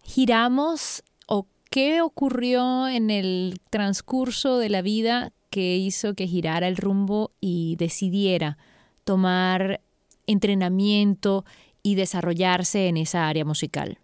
giramos 0.02 1.02
o 1.26 1.46
qué 1.70 2.00
ocurrió 2.00 2.88
en 2.88 3.10
el 3.10 3.60
transcurso 3.68 4.56
de 4.56 4.70
la 4.70 4.80
vida 4.80 5.32
que 5.50 5.76
hizo 5.76 6.14
que 6.14 6.26
girara 6.26 6.66
el 6.66 6.78
rumbo 6.78 7.32
y 7.42 7.76
decidiera 7.76 8.56
tomar 9.04 9.82
entrenamiento 10.26 11.44
y 11.82 11.96
desarrollarse 11.96 12.88
en 12.88 12.96
esa 12.96 13.28
área 13.28 13.44
musical? 13.44 13.98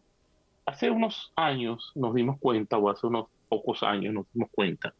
Hace 0.67 0.91
unos 0.91 1.33
años 1.37 1.93
nos 1.95 2.15
dimos 2.15 2.39
cuenta, 2.39 2.77
o 2.77 2.91
hace 2.91 3.07
unos 3.07 3.29
pocos 3.49 3.83
años 3.83 4.13
nos 4.13 4.27
dimos 4.35 4.51
cuenta, 4.51 4.93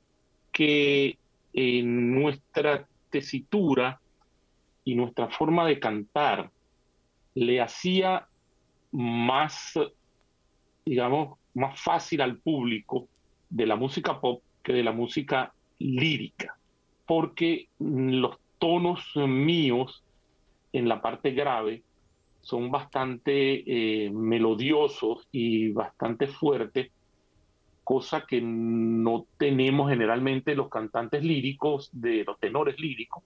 que 0.51 1.19
en 1.53 2.15
nuestra 2.15 2.89
tesitura 3.11 4.01
y 4.91 4.97
nuestra 4.97 5.29
forma 5.29 5.65
de 5.67 5.79
cantar 5.79 6.51
le 7.35 7.61
hacía 7.61 8.27
más, 8.91 9.79
digamos, 10.85 11.39
más 11.55 11.81
fácil 11.81 12.21
al 12.23 12.39
público 12.39 13.07
de 13.49 13.67
la 13.67 13.77
música 13.77 14.21
pop 14.21 14.43
que 14.65 14.73
de 14.73 14.83
la 14.83 14.91
música 14.91 15.53
lírica, 15.79 16.57
porque 17.07 17.69
los 17.79 18.37
tonos 18.59 19.01
míos 19.15 20.03
en 20.73 20.89
la 20.89 21.01
parte 21.01 21.31
grave 21.31 21.85
son 22.41 22.73
bastante 22.73 23.63
eh, 23.67 24.11
melodiosos 24.11 25.29
y 25.31 25.71
bastante 25.71 26.27
fuertes 26.27 26.91
cosa 27.85 28.25
que 28.27 28.41
no 28.41 29.27
tenemos 29.39 29.89
generalmente 29.89 30.57
los 30.57 30.69
cantantes 30.69 31.23
líricos, 31.23 31.91
de 31.93 32.25
los 32.25 32.41
tenores 32.41 32.79
líricos. 32.81 33.23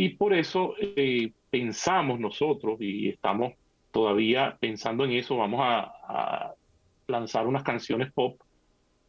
Y 0.00 0.10
por 0.10 0.32
eso 0.32 0.76
eh, 0.78 1.32
pensamos 1.50 2.20
nosotros, 2.20 2.80
y 2.80 3.08
estamos 3.08 3.54
todavía 3.90 4.56
pensando 4.60 5.04
en 5.04 5.10
eso, 5.10 5.36
vamos 5.36 5.60
a, 5.60 6.54
lanzar 7.08 7.48
unas 7.48 7.64
canciones 7.64 8.12
pop 8.12 8.40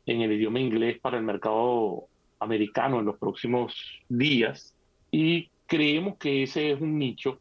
en 0.08 0.22
el 0.22 0.32
idioma 0.32 0.60
inglés 0.60 1.00
para 1.00 1.18
el 1.18 1.24
mercado 1.24 2.06
americano 2.40 2.98
en 2.98 3.06
los 3.06 3.20
próximos 3.20 3.76
días. 4.08 4.74
Y 5.12 5.52
creemos 5.68 6.18
que 6.18 6.42
ese 6.42 6.72
es 6.72 6.82
un 6.82 6.98
nicho 6.98 7.40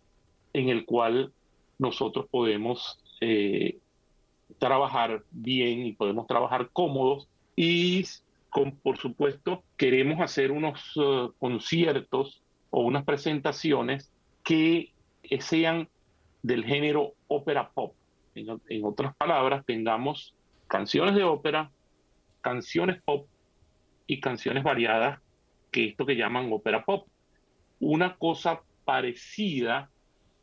en 0.52 0.68
el 0.68 0.84
cual 0.84 1.32
nosotros 1.78 2.26
podemos 2.30 3.02
eh, 3.22 3.78
trabajar 4.58 5.22
bien 5.30 5.86
y 5.86 5.92
podemos 5.92 6.26
trabajar 6.26 6.68
cómodos 6.70 7.28
y 7.56 8.04
con, 8.50 8.72
por 8.72 8.98
supuesto 8.98 9.62
queremos 9.78 10.20
hacer 10.20 10.50
unos 10.50 10.94
uh, 10.98 11.32
conciertos 11.38 12.42
o 12.70 12.82
unas 12.82 13.04
presentaciones 13.04 14.12
que 14.44 14.92
sean 15.40 15.88
del 16.42 16.64
género 16.64 17.14
ópera 17.26 17.70
pop. 17.70 17.94
En, 18.34 18.60
en, 18.68 18.84
otras 18.84 19.14
palabras, 19.16 19.64
tengamos 19.66 20.34
canciones 20.66 21.14
de 21.14 21.24
ópera, 21.24 21.70
canciones 22.40 23.02
pop 23.02 23.26
y 24.06 24.20
canciones 24.20 24.62
variadas, 24.62 25.20
que 25.70 25.86
esto 25.86 26.06
que 26.06 26.16
llaman 26.16 26.52
ópera 26.52 26.84
pop. 26.84 27.08
Una 27.80 28.16
cosa 28.16 28.62
parecida 28.84 29.90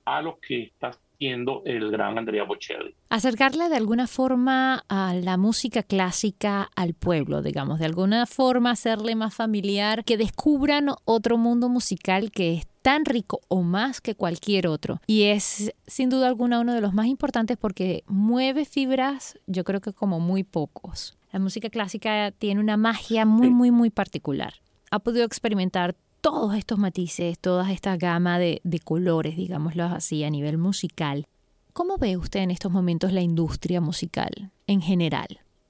a 0.04 0.22
lo 0.22 0.40
que 0.40 0.64
está 0.64 0.92
siendo 1.18 1.62
el 1.66 1.92
gran 1.92 2.18
Andrea 2.18 2.44
Bocelli. 2.44 2.96
Acercarle 3.10 3.70
de 3.70 3.78
alguna 3.78 4.08
forma 4.08 4.84
a 4.90 5.14
la 5.16 5.38
música 5.38 5.84
clásica 5.84 6.70
al 6.76 6.94
pueblo, 6.94 7.42
digamos, 7.42 7.80
de 7.80 7.86
alguna 7.86 8.26
forma 8.26 8.72
hacerle 8.72 9.16
más 9.16 9.34
familiar, 9.34 10.04
que 10.04 10.18
descubran 10.18 10.90
otro 11.06 11.38
mundo 11.38 11.70
musical 11.70 12.32
que 12.32 12.54
es 12.54 12.68
tan 12.82 13.04
rico 13.04 13.42
o 13.48 13.64
más 13.64 14.00
que 14.00 14.14
cualquier 14.14 14.68
otro. 14.68 15.02
Y 15.08 15.24
es 15.24 15.74
sin 15.88 16.10
duda 16.10 16.28
alguna 16.28 16.60
uno 16.60 16.74
de 16.74 16.82
los 16.82 16.94
más 16.94 17.08
importantes 17.08 17.58
porque 17.58 18.04
mueve 18.06 18.66
fibras, 18.66 19.40
yo 19.48 19.64
creo 19.64 19.82
que 19.82 19.92
como 19.92 20.20
muy 20.20 20.44
pocos. 20.44 21.18
La 21.32 21.40
música 21.40 21.70
clásica 21.70 22.32
tiene 22.32 22.62
una 22.62 22.78
magia 22.78 23.26
muy, 23.26 23.50
muy, 23.50 23.72
muy 23.72 23.90
particular. 23.90 24.54
Ha 24.92 25.00
podido 25.00 25.26
experimentar 25.26 25.96
todos 26.26 26.56
estos 26.56 26.80
matices, 26.80 27.38
toda 27.38 27.72
esta 27.72 27.98
gama 27.98 28.40
de, 28.40 28.60
colores, 28.84 29.38
digámoslo 29.38 29.84
así, 29.84 30.24
a 30.24 30.32
nivel 30.32 30.58
musical. 30.58 31.28
¿Cómo 31.72 32.00
ve 32.00 32.18
usted 32.18 32.40
en 32.40 32.50
estos 32.50 32.72
momentos 32.72 33.14
la 33.14 33.22
industria 33.22 33.80
musical 33.80 34.50
en 34.66 34.82
general? 34.82 35.28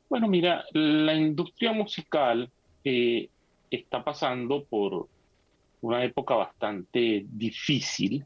Bueno, 0.09 0.29
mira, 0.29 0.63
la 0.71 1.13
industria 1.13 1.73
musical 1.73 2.49
eh, 2.85 3.27
está 3.69 4.01
pasando 4.01 4.63
por 4.63 5.09
una 5.81 6.05
época 6.05 6.35
bastante 6.35 7.25
difícil 7.27 8.23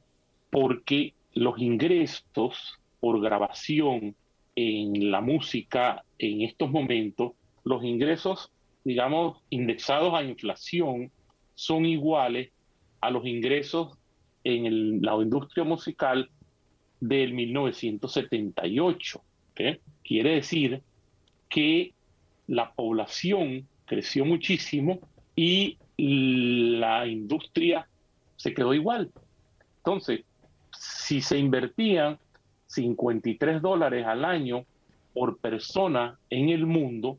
porque 0.52 1.16
los 1.34 1.58
ingresos 1.58 2.78
por 3.00 3.20
grabación 3.20 4.14
en 4.56 5.10
la 5.10 5.22
música 5.22 6.04
en 6.20 6.44
estos 6.44 6.70
momentos, 6.70 7.32
los 7.64 7.84
ingresos, 7.84 8.52
digamos, 8.84 9.42
indexados 9.50 10.14
a 10.14 10.22
inflación, 10.22 11.12
son 11.60 11.86
iguales 11.86 12.52
a 13.02 13.12
los 13.12 13.26
ingresos 13.26 13.98
en 14.46 15.02
la 15.02 15.14
industria 15.16 15.66
musical 15.66 16.30
del 17.02 17.34
1978. 17.34 19.22
Quiere 20.02 20.36
decir 20.36 20.82
que 21.50 21.94
la 22.48 22.72
población 22.72 23.68
creció 23.86 24.24
muchísimo 24.24 25.02
y 25.36 25.78
la 25.98 27.06
industria 27.06 27.90
se 28.38 28.54
quedó 28.54 28.74
igual. 28.74 29.12
Entonces, 29.80 30.22
si 30.72 31.20
se 31.20 31.38
invertían 31.38 32.20
53 32.68 33.62
dólares 33.62 34.06
al 34.06 34.24
año 34.24 34.64
por 35.14 35.38
persona 35.40 36.18
en 36.30 36.48
el 36.48 36.66
mundo, 36.66 37.18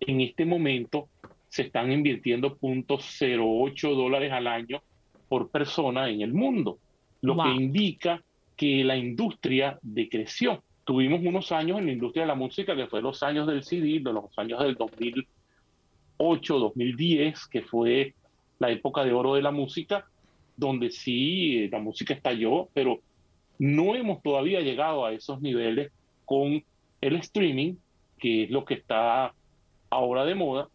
en 0.00 0.22
este 0.22 0.44
momento 0.44 1.08
se 1.50 1.62
están 1.62 1.92
invirtiendo 1.92 2.56
0.08 2.56 3.94
dólares 3.94 4.32
al 4.32 4.46
año 4.46 4.82
por 5.28 5.50
persona 5.50 6.08
en 6.08 6.22
el 6.22 6.32
mundo, 6.32 6.78
lo 7.20 7.36
que 7.36 7.50
indica 7.50 8.22
que 8.56 8.84
la 8.84 8.96
industria 8.96 9.78
decreció. 9.82 10.62
Tuvimos 10.84 11.20
unos 11.22 11.52
años 11.52 11.78
en 11.78 11.86
la 11.86 11.92
industria 11.92 12.22
de 12.22 12.28
la 12.28 12.34
música, 12.34 12.74
que 12.74 12.86
fue 12.86 13.02
los 13.02 13.22
años 13.22 13.46
del 13.46 13.64
CD, 13.64 14.00
de 14.00 14.12
los 14.12 14.38
años 14.38 14.60
del 14.60 14.76
2008, 14.76 16.58
2010, 16.58 17.46
que 17.48 17.62
fue 17.62 18.14
la 18.58 18.70
época 18.70 19.04
de 19.04 19.12
oro 19.12 19.34
de 19.34 19.42
la 19.42 19.50
música, 19.50 20.06
donde 20.56 20.90
sí, 20.90 21.68
la 21.68 21.80
música 21.80 22.14
estalló, 22.14 22.68
pero 22.72 23.00
no 23.58 23.94
hemos 23.96 24.22
todavía 24.22 24.60
llegado 24.60 25.04
a 25.04 25.12
esos 25.12 25.40
niveles 25.40 25.90
con 26.24 26.62
el 27.00 27.16
streaming, 27.16 27.74
que 28.18 28.44
es 28.44 28.50
lo 28.50 28.64
que 28.64 28.74
está 28.74 29.34
ahora 29.90 30.24
de 30.24 30.34
moda, 30.34 30.68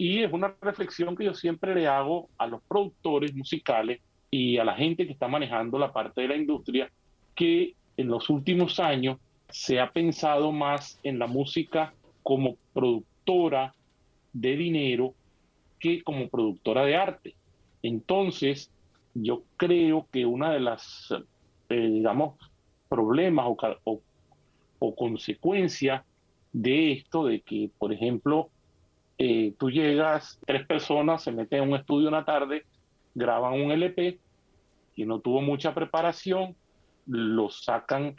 y 0.00 0.22
es 0.22 0.32
una 0.32 0.56
reflexión 0.62 1.14
que 1.14 1.26
yo 1.26 1.34
siempre 1.34 1.74
le 1.74 1.86
hago 1.86 2.30
a 2.38 2.46
los 2.46 2.62
productores 2.62 3.34
musicales 3.34 4.00
y 4.30 4.56
a 4.56 4.64
la 4.64 4.74
gente 4.74 5.04
que 5.04 5.12
está 5.12 5.28
manejando 5.28 5.78
la 5.78 5.92
parte 5.92 6.22
de 6.22 6.28
la 6.28 6.36
industria, 6.36 6.90
que 7.34 7.74
en 7.98 8.08
los 8.08 8.30
últimos 8.30 8.80
años 8.80 9.18
se 9.50 9.78
ha 9.78 9.92
pensado 9.92 10.52
más 10.52 10.98
en 11.02 11.18
la 11.18 11.26
música 11.26 11.92
como 12.22 12.56
productora 12.72 13.74
de 14.32 14.56
dinero 14.56 15.12
que 15.78 16.02
como 16.02 16.30
productora 16.30 16.86
de 16.86 16.96
arte. 16.96 17.34
Entonces, 17.82 18.70
yo 19.12 19.42
creo 19.58 20.06
que 20.10 20.24
una 20.24 20.50
de 20.50 20.60
las, 20.60 21.14
eh, 21.68 21.76
digamos, 21.76 22.36
problemas 22.88 23.44
o, 23.84 24.00
o 24.78 24.94
consecuencias 24.94 26.02
de 26.54 26.92
esto, 26.92 27.26
de 27.26 27.42
que, 27.42 27.68
por 27.78 27.92
ejemplo, 27.92 28.48
eh, 29.22 29.52
tú 29.58 29.70
llegas, 29.70 30.40
tres 30.46 30.66
personas 30.66 31.22
se 31.22 31.30
meten 31.30 31.62
en 31.62 31.68
un 31.68 31.78
estudio 31.78 32.08
una 32.08 32.24
tarde, 32.24 32.64
graban 33.14 33.60
un 33.60 33.70
LP 33.70 34.18
y 34.96 35.04
no 35.04 35.20
tuvo 35.20 35.42
mucha 35.42 35.74
preparación, 35.74 36.56
lo 37.06 37.50
sacan 37.50 38.16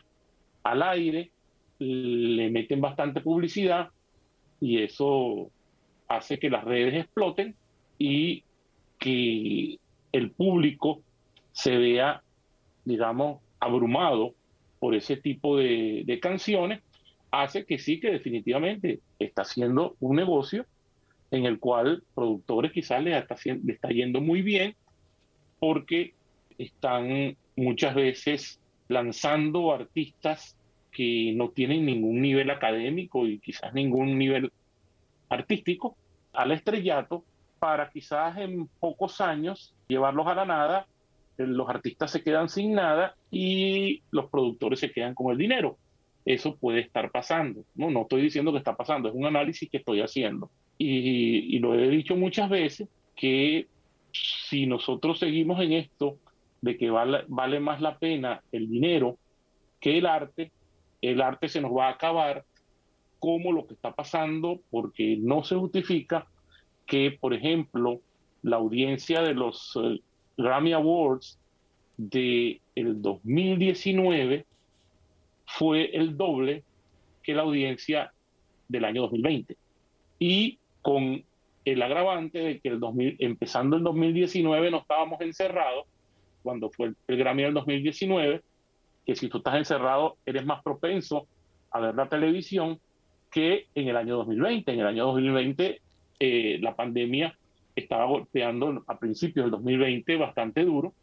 al 0.61 0.83
aire, 0.83 1.31
le 1.79 2.51
meten 2.51 2.81
bastante 2.81 3.19
publicidad 3.19 3.89
y 4.59 4.83
eso 4.83 5.49
hace 6.07 6.37
que 6.37 6.51
las 6.51 6.65
redes 6.65 6.93
exploten 6.93 7.55
y 7.97 8.43
que 8.99 9.79
el 10.11 10.29
público 10.29 11.01
se 11.51 11.77
vea, 11.77 12.21
digamos, 12.85 13.41
abrumado 13.59 14.35
por 14.79 14.93
ese 14.93 15.17
tipo 15.17 15.57
de 15.57 16.19
canciones, 16.21 16.83
hace 17.31 17.65
que 17.65 17.79
sí, 17.79 17.99
que 17.99 18.11
definitivamente 18.11 18.99
está 19.17 19.41
haciendo 19.41 19.95
un 19.99 20.15
negocio 20.15 20.67
en 21.32 21.46
el 21.46 21.60
cual 21.60 22.04
productores 22.13 22.74
quizás 22.74 23.02
les 23.02 23.15
está, 23.15 23.36
está 23.67 23.89
yendo 23.89 24.20
muy 24.22 24.41
bien 24.41 24.76
porque 25.60 26.13
están 26.58 27.38
muchas 27.56 27.96
veces 27.96 28.60
lanzando 28.89 29.72
artistas 29.72 30.58
que 30.91 31.32
no 31.36 31.50
tienen 31.50 31.86
ningún 31.86 32.22
nivel 32.22 32.50
académico 32.52 33.26
y 33.26 33.39
quizás 33.39 33.74
ningún 33.74 34.17
nivel 34.17 34.52
artístico 35.30 35.96
al 36.34 36.52
estrellato 36.52 37.24
para 37.60 37.89
quizás 37.89 38.38
en 38.38 38.67
pocos 38.80 39.22
años 39.22 39.74
llevarlos 39.88 40.28
a 40.28 40.36
la 40.36 40.46
nada, 40.46 40.88
eh, 41.38 41.46
los 41.46 41.70
artistas 41.70 42.12
se 42.12 42.24
quedan 42.24 42.50
sin 42.50 42.74
nada 42.74 43.15
y 43.30 44.02
los 44.12 44.30
productores 44.30 44.80
se 44.80 44.91
quedan 44.91 45.15
con 45.15 45.32
el 45.32 45.38
dinero. 45.38 45.78
Eso 46.26 46.56
puede 46.58 46.82
estar 46.82 47.10
pasando. 47.12 47.63
No, 47.76 47.89
no 47.89 48.02
estoy 48.02 48.22
diciendo 48.22 48.52
que 48.52 48.58
está 48.58 48.76
pasando, 48.76 49.08
es 49.08 49.15
un 49.15 49.26
análisis 49.26 49.70
que 49.70 49.78
estoy 49.78 50.02
haciendo 50.02 50.52
y, 50.84 51.60
lo 51.60 51.76
he 51.76 51.89
dicho 51.89 52.15
muchas 52.15 52.50
veces, 52.50 52.88
que 53.15 53.67
si 54.12 54.65
nosotros 54.65 55.20
seguimos 55.20 55.62
en 55.62 55.74
esto 55.74 56.17
de 56.62 56.78
que 56.78 56.89
vale, 56.89 57.24
vale 57.28 57.60
más 57.60 57.82
la 57.82 57.98
pena 57.98 58.41
el 58.52 58.70
dinero 58.70 59.17
que 59.80 59.98
el 59.98 60.06
arte, 60.06 60.52
el 61.02 61.22
arte 61.22 61.50
se 61.50 61.62
nos 61.62 61.72
va 61.72 61.88
a 61.88 61.91
acabar 61.91 62.46
como 63.20 63.52
lo 63.52 63.67
que 63.67 63.76
está 63.76 63.94
pasando, 63.94 64.62
porque 64.70 65.17
no 65.20 65.44
se 65.44 65.56
justifica 65.56 66.28
que, 66.88 67.12
por 67.12 67.34
ejemplo, 67.34 68.02
la 68.41 68.58
audiencia 68.58 69.22
de 69.22 69.36
los 69.36 69.78
eh, 69.82 70.00
Grammy 70.38 70.74
Awards 70.74 71.39
de 71.98 72.60
el 72.76 73.02
2019 73.02 74.46
fue 75.46 75.96
el 75.96 76.17
doble 76.17 76.63
que 77.22 77.36
la 77.36 77.44
audiencia 77.44 78.12
del 78.67 78.86
año 78.86 79.04
2020. 79.04 79.56
Y 80.17 80.60
con 80.82 81.24
el 81.65 81.82
agravante 81.82 82.39
de 82.39 82.60
que 82.60 82.70
el 82.70 82.80
2000, 82.80 83.17
empezando 83.20 83.78
el 83.78 83.84
2019 83.84 84.72
no 84.72 84.78
estábamos 84.80 85.22
encerrados, 85.22 85.86
cuando 86.44 86.70
fue 86.70 86.94
el, 87.08 87.17
Grammy 87.17 87.44
del 87.44 87.54
2019, 87.54 88.41
que 89.06 89.15
si 89.15 89.30
tú 89.30 89.38
estás 89.38 89.56
encerrado 89.56 90.17
eres 90.26 90.46
más 90.46 90.63
propenso 90.63 91.28
a 91.72 91.80
ver 91.80 91.96
la 91.96 92.10
televisión 92.10 92.80
que 93.32 93.67
en 93.76 93.88
el 93.88 93.96
año 93.96 94.17
2020. 94.17 94.72
En 94.72 94.80
el 94.80 94.88
año 94.88 95.06
2020 95.06 95.82
eh, 96.20 96.58
la 96.62 96.76
pandemia 96.76 97.38
estaba 97.76 98.06
golpeando 98.06 98.84
a 98.88 99.00
principios 99.00 99.46
del 99.46 99.52
2020 99.52 100.17
bastante 100.17 100.63
duro 100.63 100.94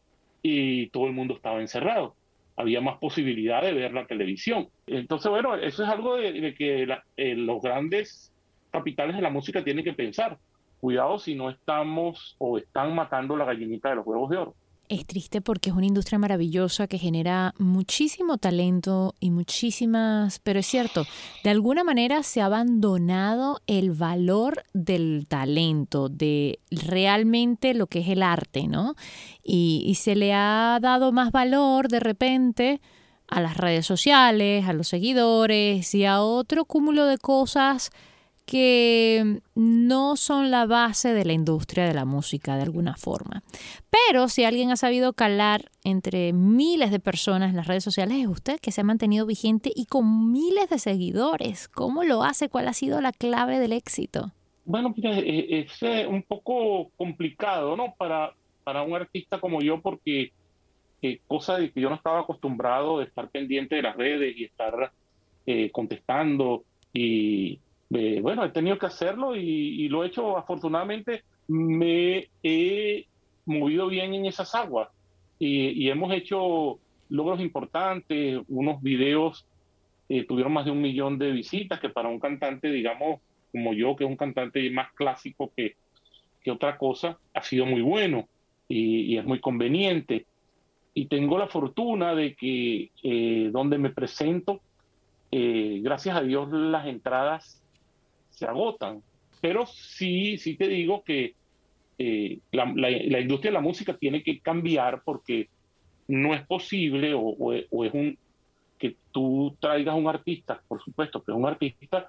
y 0.42 0.88
todo 0.90 1.06
el 1.06 1.12
mundo 1.12 1.34
estaba 1.34 1.60
encerrado. 1.60 2.14
Había 2.56 2.80
más 2.80 2.98
posibilidad 2.98 3.62
de 3.62 3.72
ver 3.72 3.94
la 3.94 4.06
televisión. 4.06 4.68
Entonces, 4.86 5.30
bueno, 5.30 5.54
eso 5.54 5.84
es 5.84 5.88
algo 5.88 6.16
de, 6.16 6.54
que 6.54 6.86
eh, 7.16 7.34
los 7.36 7.62
grandes 7.62 8.32
capitales 8.70 9.16
de 9.16 9.22
la 9.22 9.30
música 9.30 9.64
tienen 9.64 9.84
que 9.84 9.92
pensar. 9.92 10.38
Cuidado 10.80 11.18
si 11.18 11.34
no 11.34 11.50
estamos 11.50 12.36
o 12.38 12.58
están 12.58 12.94
matando 12.94 13.36
la 13.36 13.44
gallinita 13.44 13.90
de 13.90 13.96
los 13.96 14.06
huevos 14.06 14.30
de 14.30 14.36
oro. 14.36 14.54
Es 14.88 15.04
triste 15.06 15.42
porque 15.42 15.68
es 15.68 15.76
una 15.76 15.84
industria 15.84 16.18
maravillosa 16.18 16.86
que 16.86 16.96
genera 16.96 17.52
muchísimo 17.58 18.38
talento 18.38 19.14
y 19.20 19.30
muchísimas, 19.30 20.38
pero 20.38 20.60
es 20.60 20.66
cierto, 20.66 21.04
de 21.44 21.50
alguna 21.50 21.84
manera 21.84 22.22
se 22.22 22.40
ha 22.40 22.46
abandonado 22.46 23.60
el 23.66 23.90
valor 23.90 24.64
del 24.72 25.26
talento, 25.28 26.08
de 26.08 26.60
realmente 26.70 27.74
lo 27.74 27.86
que 27.86 27.98
es 27.98 28.08
el 28.08 28.22
arte, 28.22 28.66
¿no? 28.66 28.94
Y, 29.42 29.84
y 29.86 29.96
se 29.96 30.16
le 30.16 30.32
ha 30.32 30.78
dado 30.80 31.12
más 31.12 31.32
valor 31.32 31.88
de 31.88 32.00
repente 32.00 32.80
a 33.26 33.42
las 33.42 33.58
redes 33.58 33.84
sociales, 33.84 34.66
a 34.66 34.72
los 34.72 34.88
seguidores 34.88 35.94
y 35.94 36.06
a 36.06 36.22
otro 36.22 36.64
cúmulo 36.64 37.04
de 37.04 37.18
cosas 37.18 37.90
que 38.48 39.42
no 39.54 40.16
son 40.16 40.50
la 40.50 40.64
base 40.64 41.12
de 41.12 41.26
la 41.26 41.34
industria 41.34 41.84
de 41.84 41.92
la 41.92 42.06
música 42.06 42.56
de 42.56 42.62
alguna 42.62 42.96
forma. 42.96 43.42
Pero 43.90 44.28
si 44.28 44.44
alguien 44.44 44.70
ha 44.70 44.76
sabido 44.76 45.12
calar 45.12 45.66
entre 45.84 46.32
miles 46.32 46.90
de 46.90 46.98
personas 46.98 47.50
en 47.50 47.56
las 47.56 47.66
redes 47.66 47.84
sociales 47.84 48.16
es 48.16 48.26
usted, 48.26 48.58
que 48.58 48.72
se 48.72 48.80
ha 48.80 48.84
mantenido 48.84 49.26
vigente 49.26 49.70
y 49.74 49.84
con 49.84 50.32
miles 50.32 50.70
de 50.70 50.78
seguidores. 50.78 51.68
¿Cómo 51.68 52.04
lo 52.04 52.22
hace? 52.22 52.48
¿Cuál 52.48 52.68
ha 52.68 52.72
sido 52.72 53.02
la 53.02 53.12
clave 53.12 53.58
del 53.58 53.74
éxito? 53.74 54.32
Bueno, 54.64 54.94
mira, 54.96 55.18
eh, 55.18 55.66
es, 55.66 55.82
eh, 55.82 56.06
un 56.06 56.22
poco 56.22 56.90
complicado, 56.96 57.76
¿no? 57.76 57.94
Para, 57.98 58.32
para 58.64 58.80
un 58.80 58.94
artista 58.94 59.40
como 59.40 59.60
yo, 59.60 59.82
porque 59.82 60.32
eh, 61.02 61.20
cosa 61.26 61.58
de 61.58 61.70
que 61.70 61.82
yo 61.82 61.90
no 61.90 61.96
estaba 61.96 62.20
acostumbrado 62.20 63.00
de 63.00 63.04
estar 63.04 63.28
pendiente 63.28 63.76
de 63.76 63.82
las 63.82 63.94
redes 63.94 64.34
y 64.38 64.44
estar 64.44 64.90
contestando 65.72 66.64
y 66.92 67.58
bueno, 67.90 68.44
he 68.44 68.50
tenido 68.50 68.78
que 68.78 68.86
hacerlo 68.86 69.34
y, 69.34 69.88
lo 69.88 70.04
he 70.04 70.08
hecho 70.08 70.36
afortunadamente, 70.36 71.24
me 71.46 72.28
he 72.42 73.06
movido 73.46 73.88
bien 73.88 74.14
en 74.14 74.26
esas 74.26 74.54
aguas 74.54 74.88
y, 75.38 75.88
hemos 75.88 76.12
hecho 76.12 76.78
logros 77.08 77.40
importantes, 77.40 78.40
unos 78.48 78.82
videos 78.82 79.46
eh, 80.08 80.24
tuvieron 80.24 80.52
más 80.52 80.64
de 80.64 80.70
un 80.70 80.80
millón 80.80 81.18
de 81.18 81.32
visitas, 81.32 81.80
que 81.80 81.90
para 81.90 82.08
un 82.08 82.18
cantante, 82.18 82.70
digamos, 82.70 83.20
como 83.52 83.72
yo, 83.72 83.94
que 83.96 84.04
es 84.04 84.10
un 84.10 84.16
cantante 84.16 84.68
más 84.70 84.92
clásico 84.92 85.52
que, 85.54 85.76
que 86.42 86.50
otra 86.50 86.78
cosa, 86.78 87.18
ha 87.34 87.42
sido 87.42 87.66
muy 87.66 87.82
bueno 87.82 88.28
y, 88.68 89.16
es 89.16 89.24
muy 89.24 89.40
conveniente. 89.40 90.26
Y 90.94 91.06
tengo 91.06 91.38
la 91.38 91.46
fortuna 91.46 92.14
de 92.14 92.34
que 92.34 92.90
eh, 93.02 93.50
donde 93.52 93.78
me 93.78 93.90
presento, 93.90 94.60
eh, 95.30 95.80
gracias 95.82 96.16
a 96.16 96.22
Dios, 96.22 96.50
las 96.50 96.86
entradas 96.86 97.62
se 98.38 98.46
agotan. 98.46 99.02
Pero 99.40 99.66
sí, 99.66 100.38
sí 100.38 100.56
te 100.56 100.68
digo 100.68 101.02
que 101.02 101.34
eh, 101.98 102.38
la, 102.52 102.90
industria 103.20 103.50
de 103.50 103.54
la 103.54 103.60
música 103.60 103.96
tiene 103.96 104.22
que 104.22 104.38
cambiar 104.40 105.02
porque 105.04 105.48
no 106.06 106.34
es 106.34 106.46
posible 106.46 107.12
o, 107.14 107.52
es 107.52 107.94
un 107.94 108.16
que 108.78 108.96
tú 109.10 109.56
traigas 109.58 109.96
un 109.96 110.06
artista, 110.06 110.62
por 110.68 110.80
supuesto, 110.80 111.22
que 111.22 111.32
es 111.32 111.36
un 111.36 111.46
artista 111.46 112.06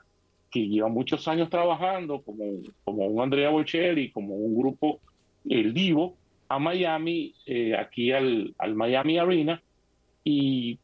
que 0.52 0.68
lleva 0.68 0.88
muchos 0.88 1.28
años 1.28 1.50
trabajando, 1.50 2.22
como, 2.22 2.44
como 2.84 3.08
un 3.08 3.22
Andrea 3.24 3.50
Bocelli, 3.50 4.12
como 4.12 4.36
un 4.36 4.56
grupo, 4.56 5.00
El 5.48 5.74
Divo, 5.74 6.15
a 6.48 6.60
Miami, 6.60 7.34
eh, 7.48 7.76
aquí 7.76 8.12
al, 8.12 8.54
al 8.60 8.76
Miami 8.76 9.18
Arena, 9.18 9.62
y 10.24 10.78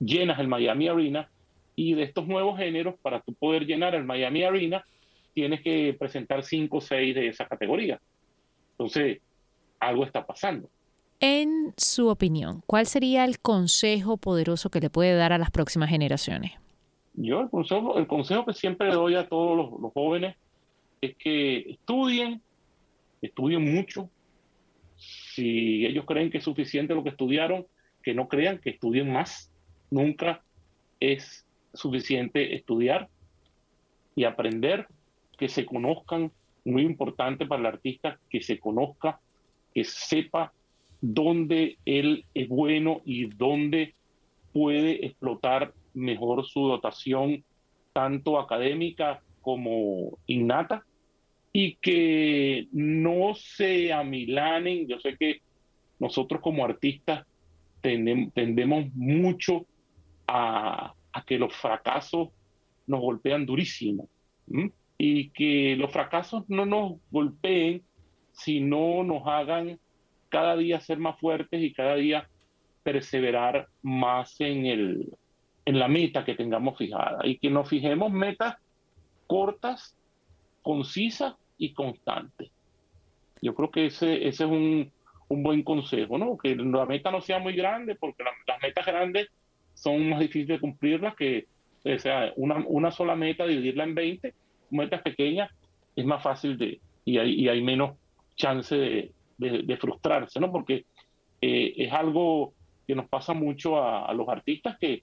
llenas 0.00 0.38
el 0.38 0.48
Miami 0.48 0.88
Arena 0.88 1.30
y 1.74 1.94
de 1.94 2.02
estos 2.02 2.26
nuevos 2.26 2.58
géneros, 2.58 2.94
para 3.00 3.20
tú 3.20 3.34
poder 3.34 3.66
llenar 3.66 3.94
el 3.94 4.04
Miami 4.04 4.44
Arena, 4.44 4.84
tienes 5.34 5.62
que 5.62 5.96
presentar 5.98 6.44
cinco 6.44 6.78
o 6.78 6.80
seis 6.80 7.14
de 7.14 7.28
esa 7.28 7.46
categoría. 7.46 8.00
Entonces, 8.72 9.20
algo 9.80 10.04
está 10.04 10.26
pasando. 10.26 10.68
En 11.20 11.72
su 11.76 12.08
opinión, 12.08 12.62
¿cuál 12.66 12.86
sería 12.86 13.24
el 13.24 13.38
consejo 13.38 14.16
poderoso 14.16 14.70
que 14.70 14.80
le 14.80 14.90
puede 14.90 15.14
dar 15.14 15.32
a 15.32 15.38
las 15.38 15.50
próximas 15.50 15.88
generaciones? 15.88 16.52
Yo 17.14 17.40
el 17.40 17.50
consejo, 17.50 17.98
el 17.98 18.06
consejo 18.06 18.44
que 18.44 18.54
siempre 18.54 18.88
le 18.88 18.94
doy 18.94 19.14
a 19.14 19.28
todos 19.28 19.56
los, 19.56 19.80
los 19.80 19.92
jóvenes 19.92 20.36
es 21.00 21.16
que 21.16 21.58
estudien, 21.70 22.40
estudien 23.20 23.74
mucho. 23.74 24.08
Si 24.96 25.86
ellos 25.86 26.04
creen 26.06 26.30
que 26.30 26.38
es 26.38 26.44
suficiente 26.44 26.94
lo 26.94 27.02
que 27.02 27.10
estudiaron, 27.10 27.66
que 28.02 28.14
no 28.14 28.28
crean, 28.28 28.58
que 28.58 28.70
estudien 28.70 29.12
más. 29.12 29.50
Nunca 29.90 30.42
es 31.00 31.46
suficiente 31.74 32.54
estudiar 32.54 33.08
y 34.14 34.24
aprender, 34.24 34.86
que 35.38 35.48
se 35.48 35.64
conozcan, 35.64 36.30
muy 36.64 36.82
importante 36.82 37.46
para 37.46 37.60
el 37.60 37.66
artista, 37.66 38.18
que 38.30 38.40
se 38.40 38.58
conozca, 38.58 39.20
que 39.74 39.84
sepa 39.84 40.52
dónde 41.00 41.78
él 41.84 42.24
es 42.34 42.48
bueno 42.48 43.00
y 43.04 43.26
dónde 43.26 43.94
puede 44.52 45.04
explotar 45.06 45.72
mejor 45.94 46.46
su 46.46 46.68
dotación, 46.68 47.44
tanto 47.92 48.38
académica 48.38 49.22
como 49.40 50.18
innata, 50.26 50.84
y 51.52 51.74
que 51.76 52.68
no 52.72 53.34
se 53.34 53.92
amilanen. 53.92 54.86
Yo 54.86 54.98
sé 55.00 55.16
que 55.16 55.40
nosotros 55.98 56.40
como 56.40 56.64
artistas 56.64 57.26
tendemos 57.82 58.86
mucho 58.94 59.66
a, 60.26 60.94
a 61.12 61.24
que 61.24 61.38
los 61.38 61.54
fracasos 61.54 62.30
nos 62.86 63.00
golpean 63.00 63.46
durísimo 63.46 64.08
y 64.98 65.30
que 65.30 65.76
los 65.76 65.90
fracasos 65.92 66.44
no 66.48 66.66
nos 66.66 66.94
golpeen, 67.10 67.82
sino 68.32 69.02
nos 69.04 69.26
hagan 69.26 69.78
cada 70.28 70.56
día 70.56 70.80
ser 70.80 70.98
más 70.98 71.18
fuertes 71.18 71.62
y 71.62 71.72
cada 71.72 71.94
día 71.96 72.28
perseverar 72.82 73.68
más 73.82 74.40
en, 74.40 74.66
el, 74.66 75.12
en 75.64 75.78
la 75.78 75.88
meta 75.88 76.24
que 76.24 76.34
tengamos 76.34 76.78
fijada 76.78 77.20
y 77.24 77.38
que 77.38 77.50
nos 77.50 77.68
fijemos 77.68 78.10
metas 78.10 78.56
cortas, 79.26 79.96
concisas 80.62 81.34
y 81.58 81.72
constantes. 81.72 82.50
Yo 83.40 83.54
creo 83.54 83.70
que 83.70 83.86
ese, 83.86 84.28
ese 84.28 84.44
es 84.44 84.50
un, 84.50 84.92
un 85.28 85.42
buen 85.42 85.62
consejo, 85.62 86.18
¿no? 86.18 86.36
Que 86.36 86.54
la 86.54 86.86
meta 86.86 87.10
no 87.10 87.20
sea 87.20 87.38
muy 87.38 87.54
grande, 87.54 87.94
porque 87.94 88.22
las 88.22 88.62
metas 88.62 88.86
grandes 88.86 89.28
son 89.82 90.08
más 90.08 90.20
difíciles 90.20 90.48
de 90.48 90.60
cumplirlas 90.60 91.16
que, 91.16 91.46
sea, 91.98 92.32
una, 92.36 92.64
una 92.66 92.92
sola 92.92 93.16
meta, 93.16 93.46
dividirla 93.46 93.84
en 93.84 93.94
20, 93.94 94.34
metas 94.70 95.02
pequeñas, 95.02 95.50
es 95.96 96.04
más 96.04 96.22
fácil 96.22 96.56
de, 96.56 96.80
y 97.04 97.18
hay, 97.18 97.32
y 97.32 97.48
hay 97.48 97.60
menos 97.62 97.96
chance 98.36 98.76
de, 98.76 99.12
de, 99.38 99.76
frustrarse, 99.76 100.38
¿no? 100.38 100.52
Porque 100.52 100.84
eh, 101.40 101.72
es 101.76 101.92
algo 101.92 102.54
que 102.86 102.94
nos 102.94 103.08
pasa 103.08 103.34
mucho 103.34 103.82
a, 103.82 104.12
los 104.14 104.28
artistas 104.28 104.78
que, 104.78 105.02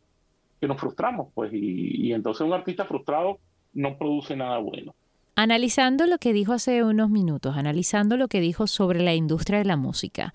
que, 0.62 0.68
nos 0.68 0.80
frustramos, 0.80 1.28
pues, 1.34 1.52
y, 1.54 2.08
y 2.08 2.13
entonces 2.13 2.48
un 2.48 2.54
artista 2.54 2.86
frustrado 2.86 3.39
no 3.74 3.98
produce 3.98 4.36
nada 4.38 4.60
bueno. 4.60 4.96
Analizando 5.36 6.06
lo 6.06 6.18
que 6.20 6.32
dijo 6.32 6.54
hace 6.54 6.84
unos 6.84 7.10
minutos, 7.10 7.58
analizando 7.58 8.15
lo 8.15 8.30
que 8.30 8.39
dijo 8.39 8.65
sobre 8.65 9.02
la 9.04 9.13
industria 9.13 9.60
de 9.60 9.65
la 9.65 9.78
música, 9.78 10.34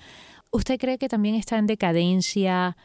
¿usted 0.51 0.79
cree 0.79 0.99
que 0.99 1.09
también 1.09 1.35
está 1.35 1.59
en 1.59 1.67
decadencia 1.67 2.77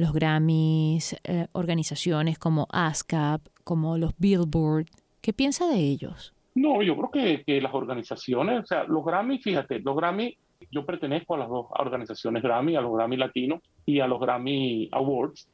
los 0.00 0.12
Grammys, 0.14 1.14
eh, 1.24 1.46
organizaciones 1.52 2.38
como 2.38 2.66
ASCAP, 2.72 3.42
como 3.64 3.98
los 3.98 4.12
Billboard. 4.18 4.86
¿Qué 5.20 5.32
piensa 5.34 5.68
de 5.68 5.76
ellos? 5.76 6.32
No, 6.54 6.82
yo 6.82 6.96
creo 6.96 7.44
que, 7.44 7.60
las 7.60 7.74
organizaciones, 7.74 8.64
o 8.64 8.66
sea, 8.66 8.84
los 8.84 9.04
Grammy, 9.04 9.38
fíjate, 9.38 9.78
los 9.80 9.94
Grammy, 9.94 10.36
yo 10.70 10.86
pertenezco 10.86 11.34
a 11.34 11.38
las 11.38 11.48
dos 11.48 11.66
organizaciones 11.70 12.42
Grammy, 12.42 12.76
a 12.76 12.80
los 12.80 12.94
Grammy 12.96 13.16
Latino 13.18 13.60
y 13.84 14.00
a 14.00 14.06
los 14.06 14.18
Grammy 14.20 14.88
Awards. 14.90 15.46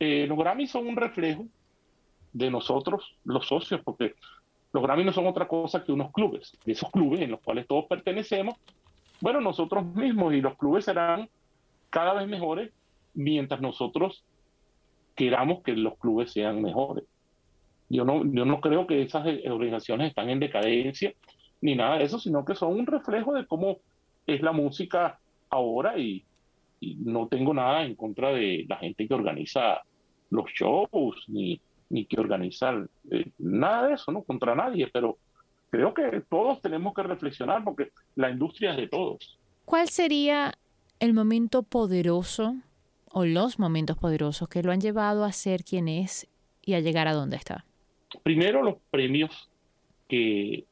Eh, 0.00 0.26
los 0.28 0.36
Grammy 0.36 0.66
son 0.66 0.88
un 0.88 0.96
reflejo 0.96 1.46
de 2.32 2.50
nosotros, 2.50 3.16
los 3.24 3.46
socios, 3.46 3.80
porque 3.84 4.14
los 4.72 4.82
Grammy 4.82 5.04
no 5.04 5.12
son 5.12 5.28
otra 5.28 5.46
cosa 5.46 5.84
que 5.84 5.92
unos 5.92 6.10
clubes, 6.10 6.58
de 6.64 6.72
esos 6.72 6.90
clubes 6.90 7.20
en 7.20 7.30
los 7.30 7.40
cuales 7.40 7.68
todos 7.68 7.84
pertenecemos. 7.86 8.56
Bueno, 9.20 9.40
nosotros 9.40 9.84
mismos 9.94 10.34
y 10.34 10.40
los 10.40 10.56
clubes 10.56 10.86
serán 10.86 11.28
cada 11.88 12.14
vez 12.14 12.26
mejores 12.26 12.72
mientras 13.14 13.60
nosotros 13.60 14.24
queramos 15.14 15.62
que 15.62 15.72
los 15.72 15.98
clubes 15.98 16.32
sean 16.32 16.62
mejores. 16.62 17.04
Yo 17.88 18.04
no, 18.04 18.24
yo 18.24 18.44
no 18.44 18.60
creo 18.60 18.86
que 18.86 19.02
esas 19.02 19.26
eh, 19.26 19.42
organizaciones 19.50 20.08
están 20.08 20.30
en 20.30 20.40
decadencia 20.40 21.12
ni 21.60 21.76
nada 21.76 21.98
de 21.98 22.04
eso, 22.04 22.18
sino 22.18 22.44
que 22.44 22.54
son 22.54 22.72
un 22.72 22.86
reflejo 22.86 23.34
de 23.34 23.46
cómo 23.46 23.78
es 24.26 24.40
la 24.42 24.52
música 24.52 25.18
ahora 25.50 25.98
y, 25.98 26.24
no 26.98 27.28
tengo 27.28 27.54
nada 27.54 27.84
en 27.84 27.94
contra 27.94 28.32
de 28.32 28.66
la 28.68 28.76
gente 28.76 29.06
que 29.06 29.14
organiza 29.14 29.82
los 30.30 30.50
shows 30.50 31.14
ni, 31.28 31.60
ni 31.90 32.06
que 32.06 32.18
organiza 32.18 32.72
eh, 33.08 33.30
nada 33.38 33.86
de 33.86 33.94
eso, 33.94 34.10
no 34.10 34.24
contra 34.24 34.56
nadie, 34.56 34.88
pero 34.92 35.16
creo 35.70 35.94
que 35.94 36.24
todos 36.28 36.60
tenemos 36.60 36.92
que 36.92 37.04
reflexionar 37.04 37.62
porque 37.62 37.90
la 38.16 38.30
industria 38.30 38.72
es 38.72 38.78
de 38.78 38.88
todos. 38.88 39.38
¿Cuál 39.64 39.88
sería 39.90 40.54
el 40.98 41.14
momento 41.14 41.62
poderoso 41.62 42.56
o 43.12 43.24
los 43.24 43.58
momentos 43.58 43.96
poderosos 43.98 44.48
que 44.48 44.62
lo 44.62 44.72
han 44.72 44.80
llevado 44.80 45.24
a 45.24 45.32
ser 45.32 45.64
quien 45.64 45.88
es 45.88 46.28
y 46.64 46.74
a 46.74 46.80
llegar 46.80 47.08
a 47.08 47.14
donde 47.14 47.36
está? 47.36 47.64
Primero, 48.22 48.62
los 48.62 48.76
premios 48.90 49.48
que 50.08 50.64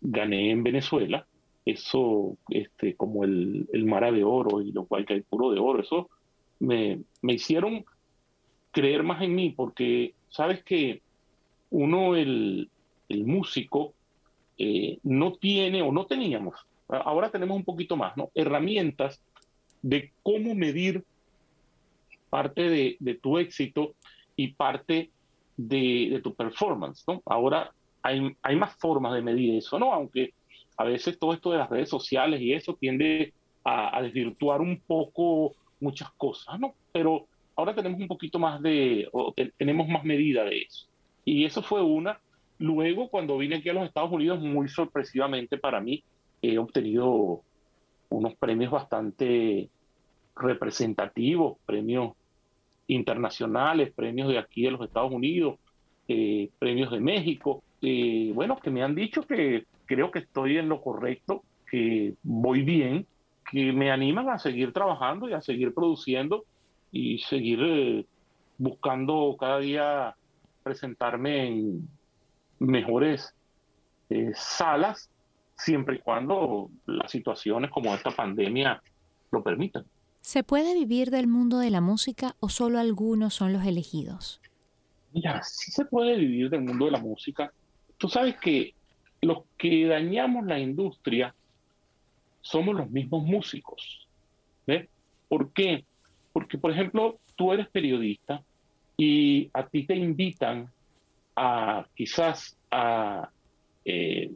gané 0.00 0.50
en 0.50 0.62
Venezuela, 0.62 1.26
eso, 1.64 2.36
este, 2.48 2.94
como 2.94 3.24
el, 3.24 3.68
Mara 3.86 4.10
de 4.10 4.24
Oro 4.24 4.60
y 4.60 4.72
lo 4.72 4.84
cual 4.84 5.06
que 5.06 5.14
hay 5.14 5.20
puro 5.20 5.50
de 5.50 5.60
oro, 5.60 5.80
eso 5.80 6.10
me, 6.58 7.00
me 7.20 7.34
hicieron 7.34 7.84
creer 8.70 9.02
más 9.02 9.22
en 9.22 9.34
mí, 9.34 9.50
porque 9.50 10.14
sabes 10.28 10.64
que 10.64 11.02
uno, 11.70 12.16
el, 12.16 12.70
el 13.08 13.24
músico, 13.24 13.94
eh, 14.58 14.98
no 15.02 15.34
tiene 15.34 15.82
o 15.82 15.92
no 15.92 16.06
teníamos, 16.06 16.54
ahora 16.88 17.30
tenemos 17.30 17.56
un 17.56 17.64
poquito 17.64 17.96
más, 17.96 18.16
¿no? 18.16 18.30
Herramientas 18.34 19.20
de 19.82 20.12
cómo 20.22 20.54
medir 20.54 21.04
parte 22.32 22.96
de, 22.98 23.18
tu 23.20 23.36
éxito 23.36 23.94
y 24.36 24.54
parte 24.54 25.10
de, 25.54 26.18
tu 26.24 26.34
performance. 26.34 27.04
¿no? 27.06 27.20
Ahora 27.26 27.70
hay, 28.02 28.56
más 28.56 28.74
formas 28.76 29.12
de 29.12 29.20
medir 29.20 29.56
eso, 29.56 29.78
¿no? 29.78 29.92
Aunque 29.92 30.32
a 30.78 30.84
veces 30.84 31.18
todo 31.18 31.34
esto 31.34 31.52
de 31.52 31.58
las 31.58 31.68
redes 31.68 31.90
sociales 31.90 32.40
y 32.40 32.54
eso 32.54 32.74
tiende 32.80 33.34
a, 33.66 34.00
desvirtuar 34.00 34.62
un 34.62 34.80
poco 34.80 35.52
muchas 35.78 36.10
cosas, 36.12 36.58
¿no? 36.58 36.72
Pero 36.90 37.26
ahora 37.54 37.74
tenemos 37.74 38.00
un 38.00 38.08
poquito 38.08 38.38
más 38.38 38.62
de, 38.62 39.06
tenemos 39.58 39.86
más 39.88 40.02
medida 40.02 40.42
de 40.44 40.62
eso. 40.62 40.86
Y 41.26 41.44
eso 41.44 41.62
fue 41.62 41.82
una. 41.82 42.18
Luego, 42.58 43.10
cuando 43.10 43.36
vine 43.36 43.56
aquí 43.56 43.68
a 43.68 43.74
los 43.74 43.84
Estados 43.84 44.10
Unidos, 44.10 44.40
muy 44.40 44.68
sorpresivamente 44.68 45.58
para 45.58 45.82
mí, 45.82 46.02
he 46.40 46.56
obtenido 46.56 47.42
unos 48.08 48.34
premios 48.36 48.72
bastante 48.72 49.68
representativos, 50.34 51.58
premios 51.66 52.14
internacionales, 52.86 53.92
premios 53.94 54.28
de 54.28 54.38
aquí 54.38 54.62
de 54.62 54.72
los 54.72 54.80
Estados 54.82 55.12
Unidos, 55.12 55.58
eh, 56.08 56.50
premios 56.58 56.90
de 56.90 57.00
México, 57.00 57.62
eh, 57.80 58.32
bueno, 58.34 58.58
que 58.60 58.70
me 58.70 58.82
han 58.82 58.94
dicho 58.94 59.22
que 59.22 59.64
creo 59.86 60.10
que 60.10 60.20
estoy 60.20 60.58
en 60.58 60.68
lo 60.68 60.80
correcto, 60.80 61.42
que 61.70 62.14
voy 62.22 62.62
bien, 62.62 63.06
que 63.50 63.72
me 63.72 63.90
animan 63.90 64.28
a 64.28 64.38
seguir 64.38 64.72
trabajando 64.72 65.28
y 65.28 65.32
a 65.32 65.40
seguir 65.40 65.74
produciendo 65.74 66.44
y 66.90 67.18
seguir 67.18 67.60
eh, 67.62 68.06
buscando 68.58 69.36
cada 69.38 69.58
día 69.58 70.14
presentarme 70.62 71.48
en 71.48 71.88
mejores 72.58 73.34
salas, 74.34 75.10
siempre 75.56 75.96
y 75.96 75.98
cuando 76.00 76.68
las 76.84 77.10
situaciones 77.10 77.70
como 77.70 77.94
esta 77.94 78.10
pandemia 78.10 78.82
lo 79.30 79.42
permitan. 79.42 79.84
¿Se 80.22 80.44
puede 80.44 80.72
vivir 80.74 81.10
del 81.10 81.26
mundo 81.26 81.58
de 81.58 81.70
la 81.70 81.80
música 81.80 82.36
o 82.38 82.48
solo 82.48 82.78
algunos 82.78 83.34
son 83.34 83.52
los 83.52 83.66
elegidos? 83.66 84.40
Mira, 85.12 85.42
sí 85.42 85.72
se 85.72 85.84
puede 85.84 86.16
vivir 86.16 86.48
del 86.48 86.62
mundo 86.62 86.84
de 86.84 86.92
la 86.92 87.00
música. 87.00 87.52
Tú 87.98 88.08
sabes 88.08 88.36
que 88.36 88.72
los 89.20 89.42
que 89.58 89.84
dañamos 89.86 90.46
la 90.46 90.60
industria 90.60 91.34
somos 92.40 92.76
los 92.76 92.88
mismos 92.88 93.24
músicos. 93.24 94.06
¿Ves? 94.64 94.88
¿Por 95.28 95.52
qué? 95.52 95.84
Porque, 96.32 96.56
por 96.56 96.70
ejemplo, 96.70 97.18
tú 97.34 97.52
eres 97.52 97.68
periodista 97.68 98.44
y 98.96 99.50
a 99.52 99.66
ti 99.66 99.84
te 99.86 99.96
invitan 99.96 100.70
a 101.34 101.84
quizás 101.96 102.56
a 102.70 103.28
eh, 103.84 104.30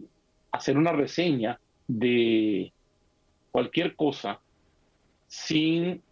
hacer 0.51 0.77
una 0.77 0.91
reseña 0.91 1.61
de 1.87 2.73
cualquier 3.53 3.95
cosa 3.95 4.41
sin 5.27 6.03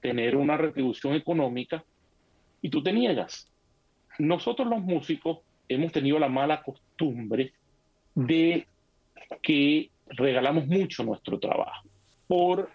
tener 0.00 0.36
una 0.36 0.56
retribución 0.56 1.14
económica 1.14 1.84
y 2.62 2.70
tú 2.70 2.82
te 2.82 2.92
niegas. 2.92 3.50
Nosotros 4.18 4.68
los 4.68 4.82
músicos 4.82 5.38
hemos 5.68 5.92
tenido 5.92 6.18
la 6.18 6.28
mala 6.28 6.62
costumbre 6.62 7.52
de 8.14 8.66
que 9.42 9.90
regalamos 10.08 10.66
mucho 10.66 11.04
nuestro 11.04 11.38
trabajo 11.38 11.88
por 12.26 12.70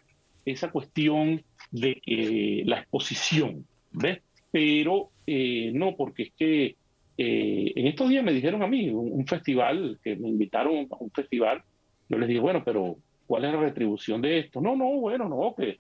esa 0.46 0.72
cuestión 0.72 1.44
de 1.72 2.64
la 2.66 2.80
exposición, 2.80 3.66
¿ves? 3.92 4.22
Pero 4.52 5.10
eh, 5.28 5.72
no, 5.74 5.96
porque 5.96 6.24
es 6.24 6.32
que 6.38 6.76
eh, 7.18 7.74
en 7.76 7.88
estos 7.88 8.10
días 8.10 8.24
me 8.24 8.34
dijeron 8.34 8.62
a 8.64 8.68
mí, 8.68 8.90
un, 8.90 9.26
festival, 9.26 10.00
que 10.04 10.16
me 10.16 10.30
invitaron 10.30 10.88
a 10.92 10.96
un 11.00 11.12
festival, 11.12 11.64
yo 12.10 12.18
les 12.18 12.28
dije, 12.28 12.40
bueno, 12.40 12.64
pero 12.64 12.98
¿cuál 13.28 13.46
es 13.46 13.54
la 13.54 13.60
retribución 13.60 14.22
de 14.22 14.40
esto? 14.40 14.62
No, 14.62 14.76
no, 14.76 14.86
bueno, 15.00 15.28
no, 15.30 15.54
que 15.56 15.80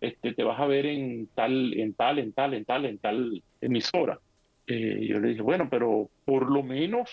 este, 0.00 0.34
te 0.34 0.44
vas 0.44 0.60
a 0.60 0.66
ver 0.66 0.86
en 0.86 1.28
tal, 1.34 1.74
en 1.74 1.94
tal, 1.94 2.18
en 2.18 2.32
tal, 2.32 2.54
en 2.54 2.64
tal, 2.64 2.84
en 2.84 2.98
tal 2.98 3.42
emisora. 3.60 4.18
Eh, 4.66 5.06
yo 5.08 5.20
le 5.20 5.28
dije, 5.28 5.42
bueno, 5.42 5.68
pero 5.70 6.08
por 6.24 6.50
lo 6.50 6.62
menos 6.62 7.10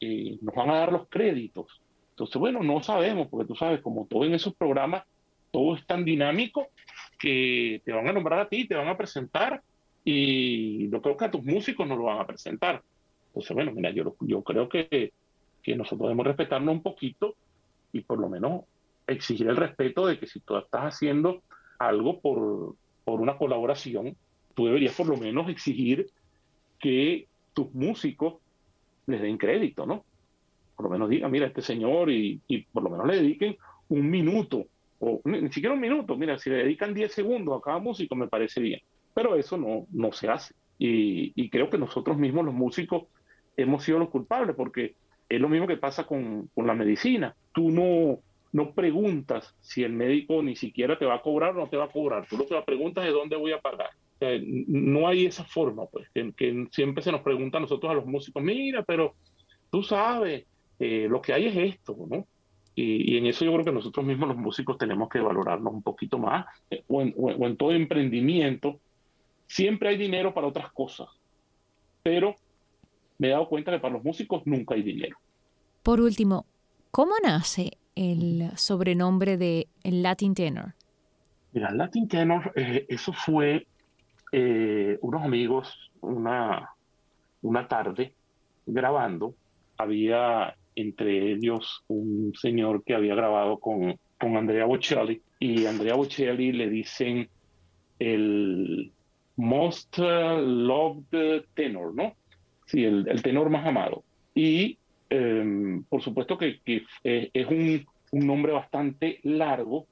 eh, 0.00 0.38
nos 0.40 0.54
van 0.54 0.70
a 0.70 0.78
dar 0.78 0.92
los 0.92 1.08
créditos. 1.08 1.80
Entonces, 2.10 2.36
bueno, 2.36 2.62
no 2.62 2.82
sabemos, 2.82 3.28
porque 3.28 3.46
tú 3.46 3.54
sabes, 3.54 3.80
como 3.80 4.06
todo 4.06 4.24
en 4.24 4.34
esos 4.34 4.54
programas, 4.54 5.04
todo 5.50 5.76
es 5.76 5.86
tan 5.86 6.04
dinámico 6.04 6.68
que 7.18 7.82
te 7.84 7.92
van 7.92 8.08
a 8.08 8.12
nombrar 8.12 8.40
a 8.40 8.48
ti, 8.48 8.66
te 8.66 8.74
van 8.74 8.88
a 8.88 8.96
presentar 8.96 9.62
y 10.04 10.88
yo 10.88 11.02
creo 11.02 11.16
que 11.16 11.24
a 11.24 11.30
tus 11.30 11.42
músicos 11.44 11.86
no 11.86 11.96
lo 11.96 12.04
van 12.04 12.20
a 12.20 12.26
presentar. 12.26 12.82
Entonces, 13.28 13.54
bueno, 13.54 13.72
mira, 13.72 13.90
yo, 13.90 14.14
creo 14.42 14.68
que, 14.68 15.12
nosotros 15.66 15.98
podemos 15.98 16.26
respetarnos 16.26 16.74
un 16.74 16.82
poquito 16.82 17.34
y 17.92 18.00
por 18.00 18.18
lo 18.18 18.28
menos 18.28 18.62
exigir 19.06 19.48
el 19.48 19.56
respeto 19.56 20.06
de 20.06 20.18
que 20.18 20.26
si 20.26 20.40
tú 20.40 20.56
estás 20.56 20.82
haciendo 20.82 21.42
algo 21.78 22.20
por, 22.20 22.74
por 23.04 23.20
una 23.20 23.36
colaboración, 23.36 24.16
tú 24.54 24.66
deberías 24.66 24.94
por 24.94 25.06
lo 25.06 25.16
menos 25.16 25.48
exigir 25.48 26.06
que 26.78 27.28
tus 27.52 27.72
músicos 27.74 28.34
les 29.06 29.20
den 29.20 29.38
crédito, 29.38 29.86
¿no? 29.86 30.04
Por 30.74 30.84
lo 30.84 30.90
menos 30.90 31.08
digan, 31.08 31.30
mira, 31.30 31.46
este 31.46 31.62
señor, 31.62 32.10
y, 32.10 32.40
por 32.72 32.82
lo 32.82 32.90
menos 32.90 33.06
le 33.06 33.16
dediquen 33.16 33.56
un 33.88 34.10
minuto, 34.10 34.66
o 34.98 35.20
ni 35.24 35.50
siquiera 35.52 35.74
un 35.74 35.80
minuto, 35.80 36.16
mira, 36.16 36.38
si 36.38 36.50
le 36.50 36.56
dedican 36.56 36.92
10 36.92 37.12
segundos 37.12 37.56
a 37.56 37.64
cada 37.64 37.78
músico 37.78 38.14
me 38.14 38.28
parece 38.28 38.60
bien, 38.60 38.80
pero 39.14 39.36
eso 39.36 39.56
no, 39.56 39.86
no 39.90 40.12
se 40.12 40.28
hace. 40.28 40.54
Y, 40.78 41.48
creo 41.48 41.70
que 41.70 41.78
nosotros 41.78 42.18
mismos, 42.18 42.44
los 42.44 42.54
músicos, 42.54 43.04
hemos 43.56 43.84
sido 43.84 43.98
los 43.98 44.10
culpables, 44.10 44.54
porque 44.54 44.96
es 45.28 45.40
lo 45.40 45.48
mismo 45.48 45.66
que 45.66 45.78
pasa 45.78 46.06
con, 46.06 46.48
con 46.54 46.66
la 46.66 46.74
medicina. 46.74 47.34
Tú 47.52 47.70
no, 47.70 48.18
no 48.56 48.72
preguntas 48.72 49.54
si 49.60 49.84
el 49.84 49.92
médico 49.92 50.42
ni 50.42 50.56
siquiera 50.56 50.98
te 50.98 51.04
va 51.04 51.16
a 51.16 51.20
cobrar 51.20 51.50
o 51.50 51.60
no 51.60 51.68
te 51.68 51.76
va 51.76 51.84
a 51.84 51.90
cobrar. 51.90 52.26
Tú 52.26 52.38
lo 52.38 52.46
que 52.46 52.58
preguntas 52.62 53.04
es 53.04 53.12
dónde 53.12 53.36
voy 53.36 53.52
a 53.52 53.60
pagar. 53.60 53.90
no 54.48 55.06
hay 55.06 55.26
esa 55.26 55.44
forma, 55.44 55.84
pues, 55.84 56.08
que, 56.14 56.66
siempre 56.70 57.02
se 57.02 57.12
nos 57.12 57.20
pregunta 57.20 57.58
a 57.58 57.60
nosotros 57.60 57.92
a 57.92 57.94
los 57.94 58.06
músicos, 58.06 58.42
mira, 58.42 58.82
pero 58.82 59.14
tú 59.70 59.82
sabes, 59.82 60.46
eh, 60.78 61.06
lo 61.06 61.20
que 61.20 61.34
hay 61.34 61.48
es 61.48 61.74
esto, 61.74 61.98
¿no? 62.08 62.26
Y, 62.74 63.18
en 63.18 63.26
eso 63.26 63.44
yo 63.44 63.52
creo 63.52 63.64
que 63.66 63.72
nosotros 63.72 64.06
mismos 64.06 64.28
los 64.28 64.38
músicos 64.38 64.78
tenemos 64.78 65.10
que 65.10 65.20
valorarnos 65.20 65.74
un 65.74 65.82
poquito 65.82 66.18
más, 66.18 66.46
eh, 66.70 66.82
o, 66.88 67.02
en, 67.02 67.56
todo 67.58 67.72
emprendimiento, 67.72 68.80
siempre 69.46 69.90
hay 69.90 69.98
dinero 69.98 70.32
para 70.32 70.46
otras 70.46 70.72
cosas, 70.72 71.08
pero 72.02 72.36
me 73.18 73.28
he 73.28 73.32
dado 73.32 73.50
cuenta 73.50 73.70
que 73.70 73.80
para 73.80 73.92
los 73.92 74.02
músicos 74.02 74.46
nunca 74.46 74.76
hay 74.76 74.82
dinero. 74.82 75.18
Por 75.82 76.00
último, 76.00 76.46
¿cómo 76.90 77.12
nace 77.22 77.76
el 77.96 78.50
sobrenombre 78.56 79.36
de 79.36 79.66
el 79.82 80.02
Latin 80.02 80.34
Tenor? 80.34 80.74
Mira, 81.52 81.72
Latin 81.72 82.06
Tenor, 82.06 82.52
eh, 82.54 82.84
eso 82.88 83.12
fue 83.12 83.66
eh, 84.30 84.98
unos 85.00 85.22
amigos 85.22 85.90
una, 86.02 86.70
una 87.42 87.66
tarde 87.66 88.12
grabando. 88.66 89.34
Había 89.78 90.54
entre 90.74 91.32
ellos 91.32 91.82
un 91.88 92.32
señor 92.34 92.84
que 92.84 92.94
había 92.94 93.14
grabado 93.14 93.58
con, 93.58 93.98
con 94.18 94.36
Andrea 94.36 94.66
Bocelli 94.66 95.22
y 95.38 95.64
Andrea 95.64 95.94
Bocelli 95.94 96.52
le 96.52 96.68
dicen 96.68 97.28
el 97.98 98.92
most 99.36 99.96
loved 99.98 101.44
tenor, 101.54 101.94
¿no? 101.94 102.14
Sí, 102.66 102.84
el, 102.84 103.08
el 103.08 103.22
tenor 103.22 103.48
más 103.48 103.66
amado. 103.66 104.02
Y 104.34 104.78
Em, 105.08 105.84
por 105.84 106.02
supuesto 106.02 106.36
que, 106.36 106.60
eh, 107.04 107.30
es 107.32 107.46
un, 107.46 107.86
nombre 108.12 108.52
bastante 108.52 109.20
largo 109.24 109.86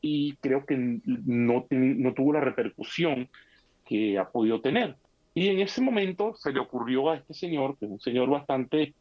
y 0.00 0.34
creo 0.36 0.64
que 0.66 0.76
no, 0.76 1.66
no 1.70 2.14
tuvo 2.14 2.32
la 2.32 2.40
repercusión 2.40 3.28
que 3.86 4.18
ha 4.18 4.28
podido 4.28 4.60
tener. 4.60 4.96
Y 5.34 5.48
en 5.48 5.60
ese 5.60 5.80
momento 5.80 6.34
se 6.34 6.52
le 6.52 6.58
ocurrió 6.58 7.10
a 7.10 7.16
este 7.16 7.34
señor, 7.34 7.76
que 7.78 7.86
es 7.86 7.90
un 7.92 8.00
señor 8.00 8.28
bastante 8.28 8.94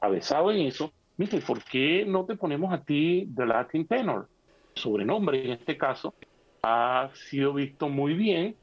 avesado 0.00 0.50
en 0.50 0.62
eso, 0.62 0.92
dice, 1.16 1.40
¿por 1.40 1.62
qué 1.64 2.04
no 2.06 2.24
te 2.24 2.36
ponemos 2.36 2.72
a 2.72 2.82
ti 2.82 3.28
The 3.34 3.46
Latin 3.46 3.86
Tenor? 3.86 4.28
Sobrenombre 4.74 5.44
en 5.44 5.50
este 5.52 5.76
caso 5.76 6.14
ha 6.62 7.10
sido 7.12 7.52
visto 7.54 7.88
muy 7.88 8.14
bien 8.14 8.56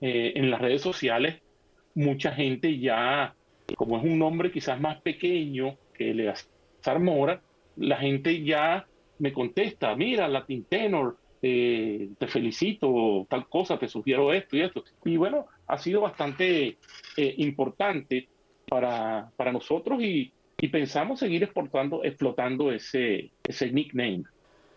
eh, 0.00 0.32
en 0.36 0.50
las 0.50 0.60
redes 0.60 0.82
sociales. 0.82 1.40
Mucha 1.94 2.32
gente 2.32 2.78
ya, 2.78 3.34
como 3.76 3.96
es 3.96 4.04
un 4.04 4.18
nombre 4.18 4.52
quizás 4.52 4.80
más 4.80 5.00
pequeño, 5.00 5.78
le 5.98 6.32
Mora, 7.00 7.40
la 7.76 7.96
gente 7.96 8.42
ya 8.42 8.86
me 9.18 9.32
contesta, 9.32 9.94
mira, 9.96 10.28
Latin 10.28 10.64
Tenor, 10.64 11.16
eh, 11.42 12.10
te 12.18 12.26
felicito, 12.26 13.26
tal 13.28 13.48
cosa, 13.48 13.78
te 13.78 13.88
sugiero 13.88 14.32
esto 14.32 14.56
y 14.56 14.62
esto. 14.62 14.84
Y 15.04 15.16
bueno, 15.16 15.46
ha 15.66 15.78
sido 15.78 16.00
bastante 16.00 16.78
eh, 17.16 17.34
importante 17.38 18.28
para, 18.68 19.30
para 19.36 19.52
nosotros 19.52 20.02
y, 20.02 20.32
y, 20.58 20.68
pensamos 20.68 21.20
seguir 21.20 21.42
exportando, 21.42 22.02
explotando 22.04 22.72
ese, 22.72 23.30
ese 23.44 23.70
nickname. 23.70 24.24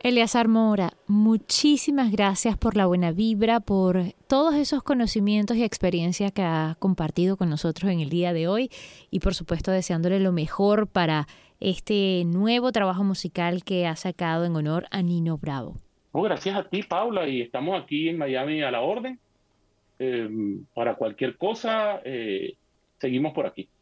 Eleazar 0.02 0.48
Mora, 0.48 0.88
muchísimas 1.10 2.12
gracias 2.12 2.56
por 2.56 2.78
la 2.78 2.86
buena 2.86 3.12
vibra, 3.12 3.60
por 3.60 4.13
todos 4.28 4.54
esos 4.54 4.84
conocimientos 4.84 5.58
y 5.58 5.63
experiencia 5.63 6.30
que 6.30 6.43
ha 6.43 6.78
compartido 6.80 7.36
con 7.36 7.50
nosotros 7.50 7.91
en 7.91 8.00
el 8.00 8.10
día 8.10 8.32
de 8.32 8.48
hoy 8.48 8.69
y 9.10 9.19
por 9.19 9.34
supuesto 9.34 9.72
deseándole 9.72 10.19
lo 10.19 10.32
mejor 10.32 10.88
para 10.88 11.28
este 11.60 12.24
nuevo 12.26 12.72
trabajo 12.72 13.04
musical 13.04 13.63
que 13.63 13.88
ha 13.88 13.95
sacado 13.95 14.45
en 14.45 14.56
honor 14.56 14.86
a 14.91 15.02
Nino 15.02 15.39
Bravo. 15.39 15.78
gracias 16.13 16.56
a 16.56 16.69
ti, 16.69 16.84
Paula, 16.84 17.28
y 17.28 17.41
estamos 17.41 17.82
aquí 17.82 18.08
en 18.08 18.17
Miami 18.19 18.62
a 18.62 18.69
la 18.69 18.82
orden. 18.82 19.19
Em, 19.98 20.63
para 20.76 20.95
cualquier 20.95 21.38
cosa, 21.38 22.02
eh, 22.06 22.54
seguimos 23.00 23.34
por 23.34 23.48
aquí. 23.48 23.67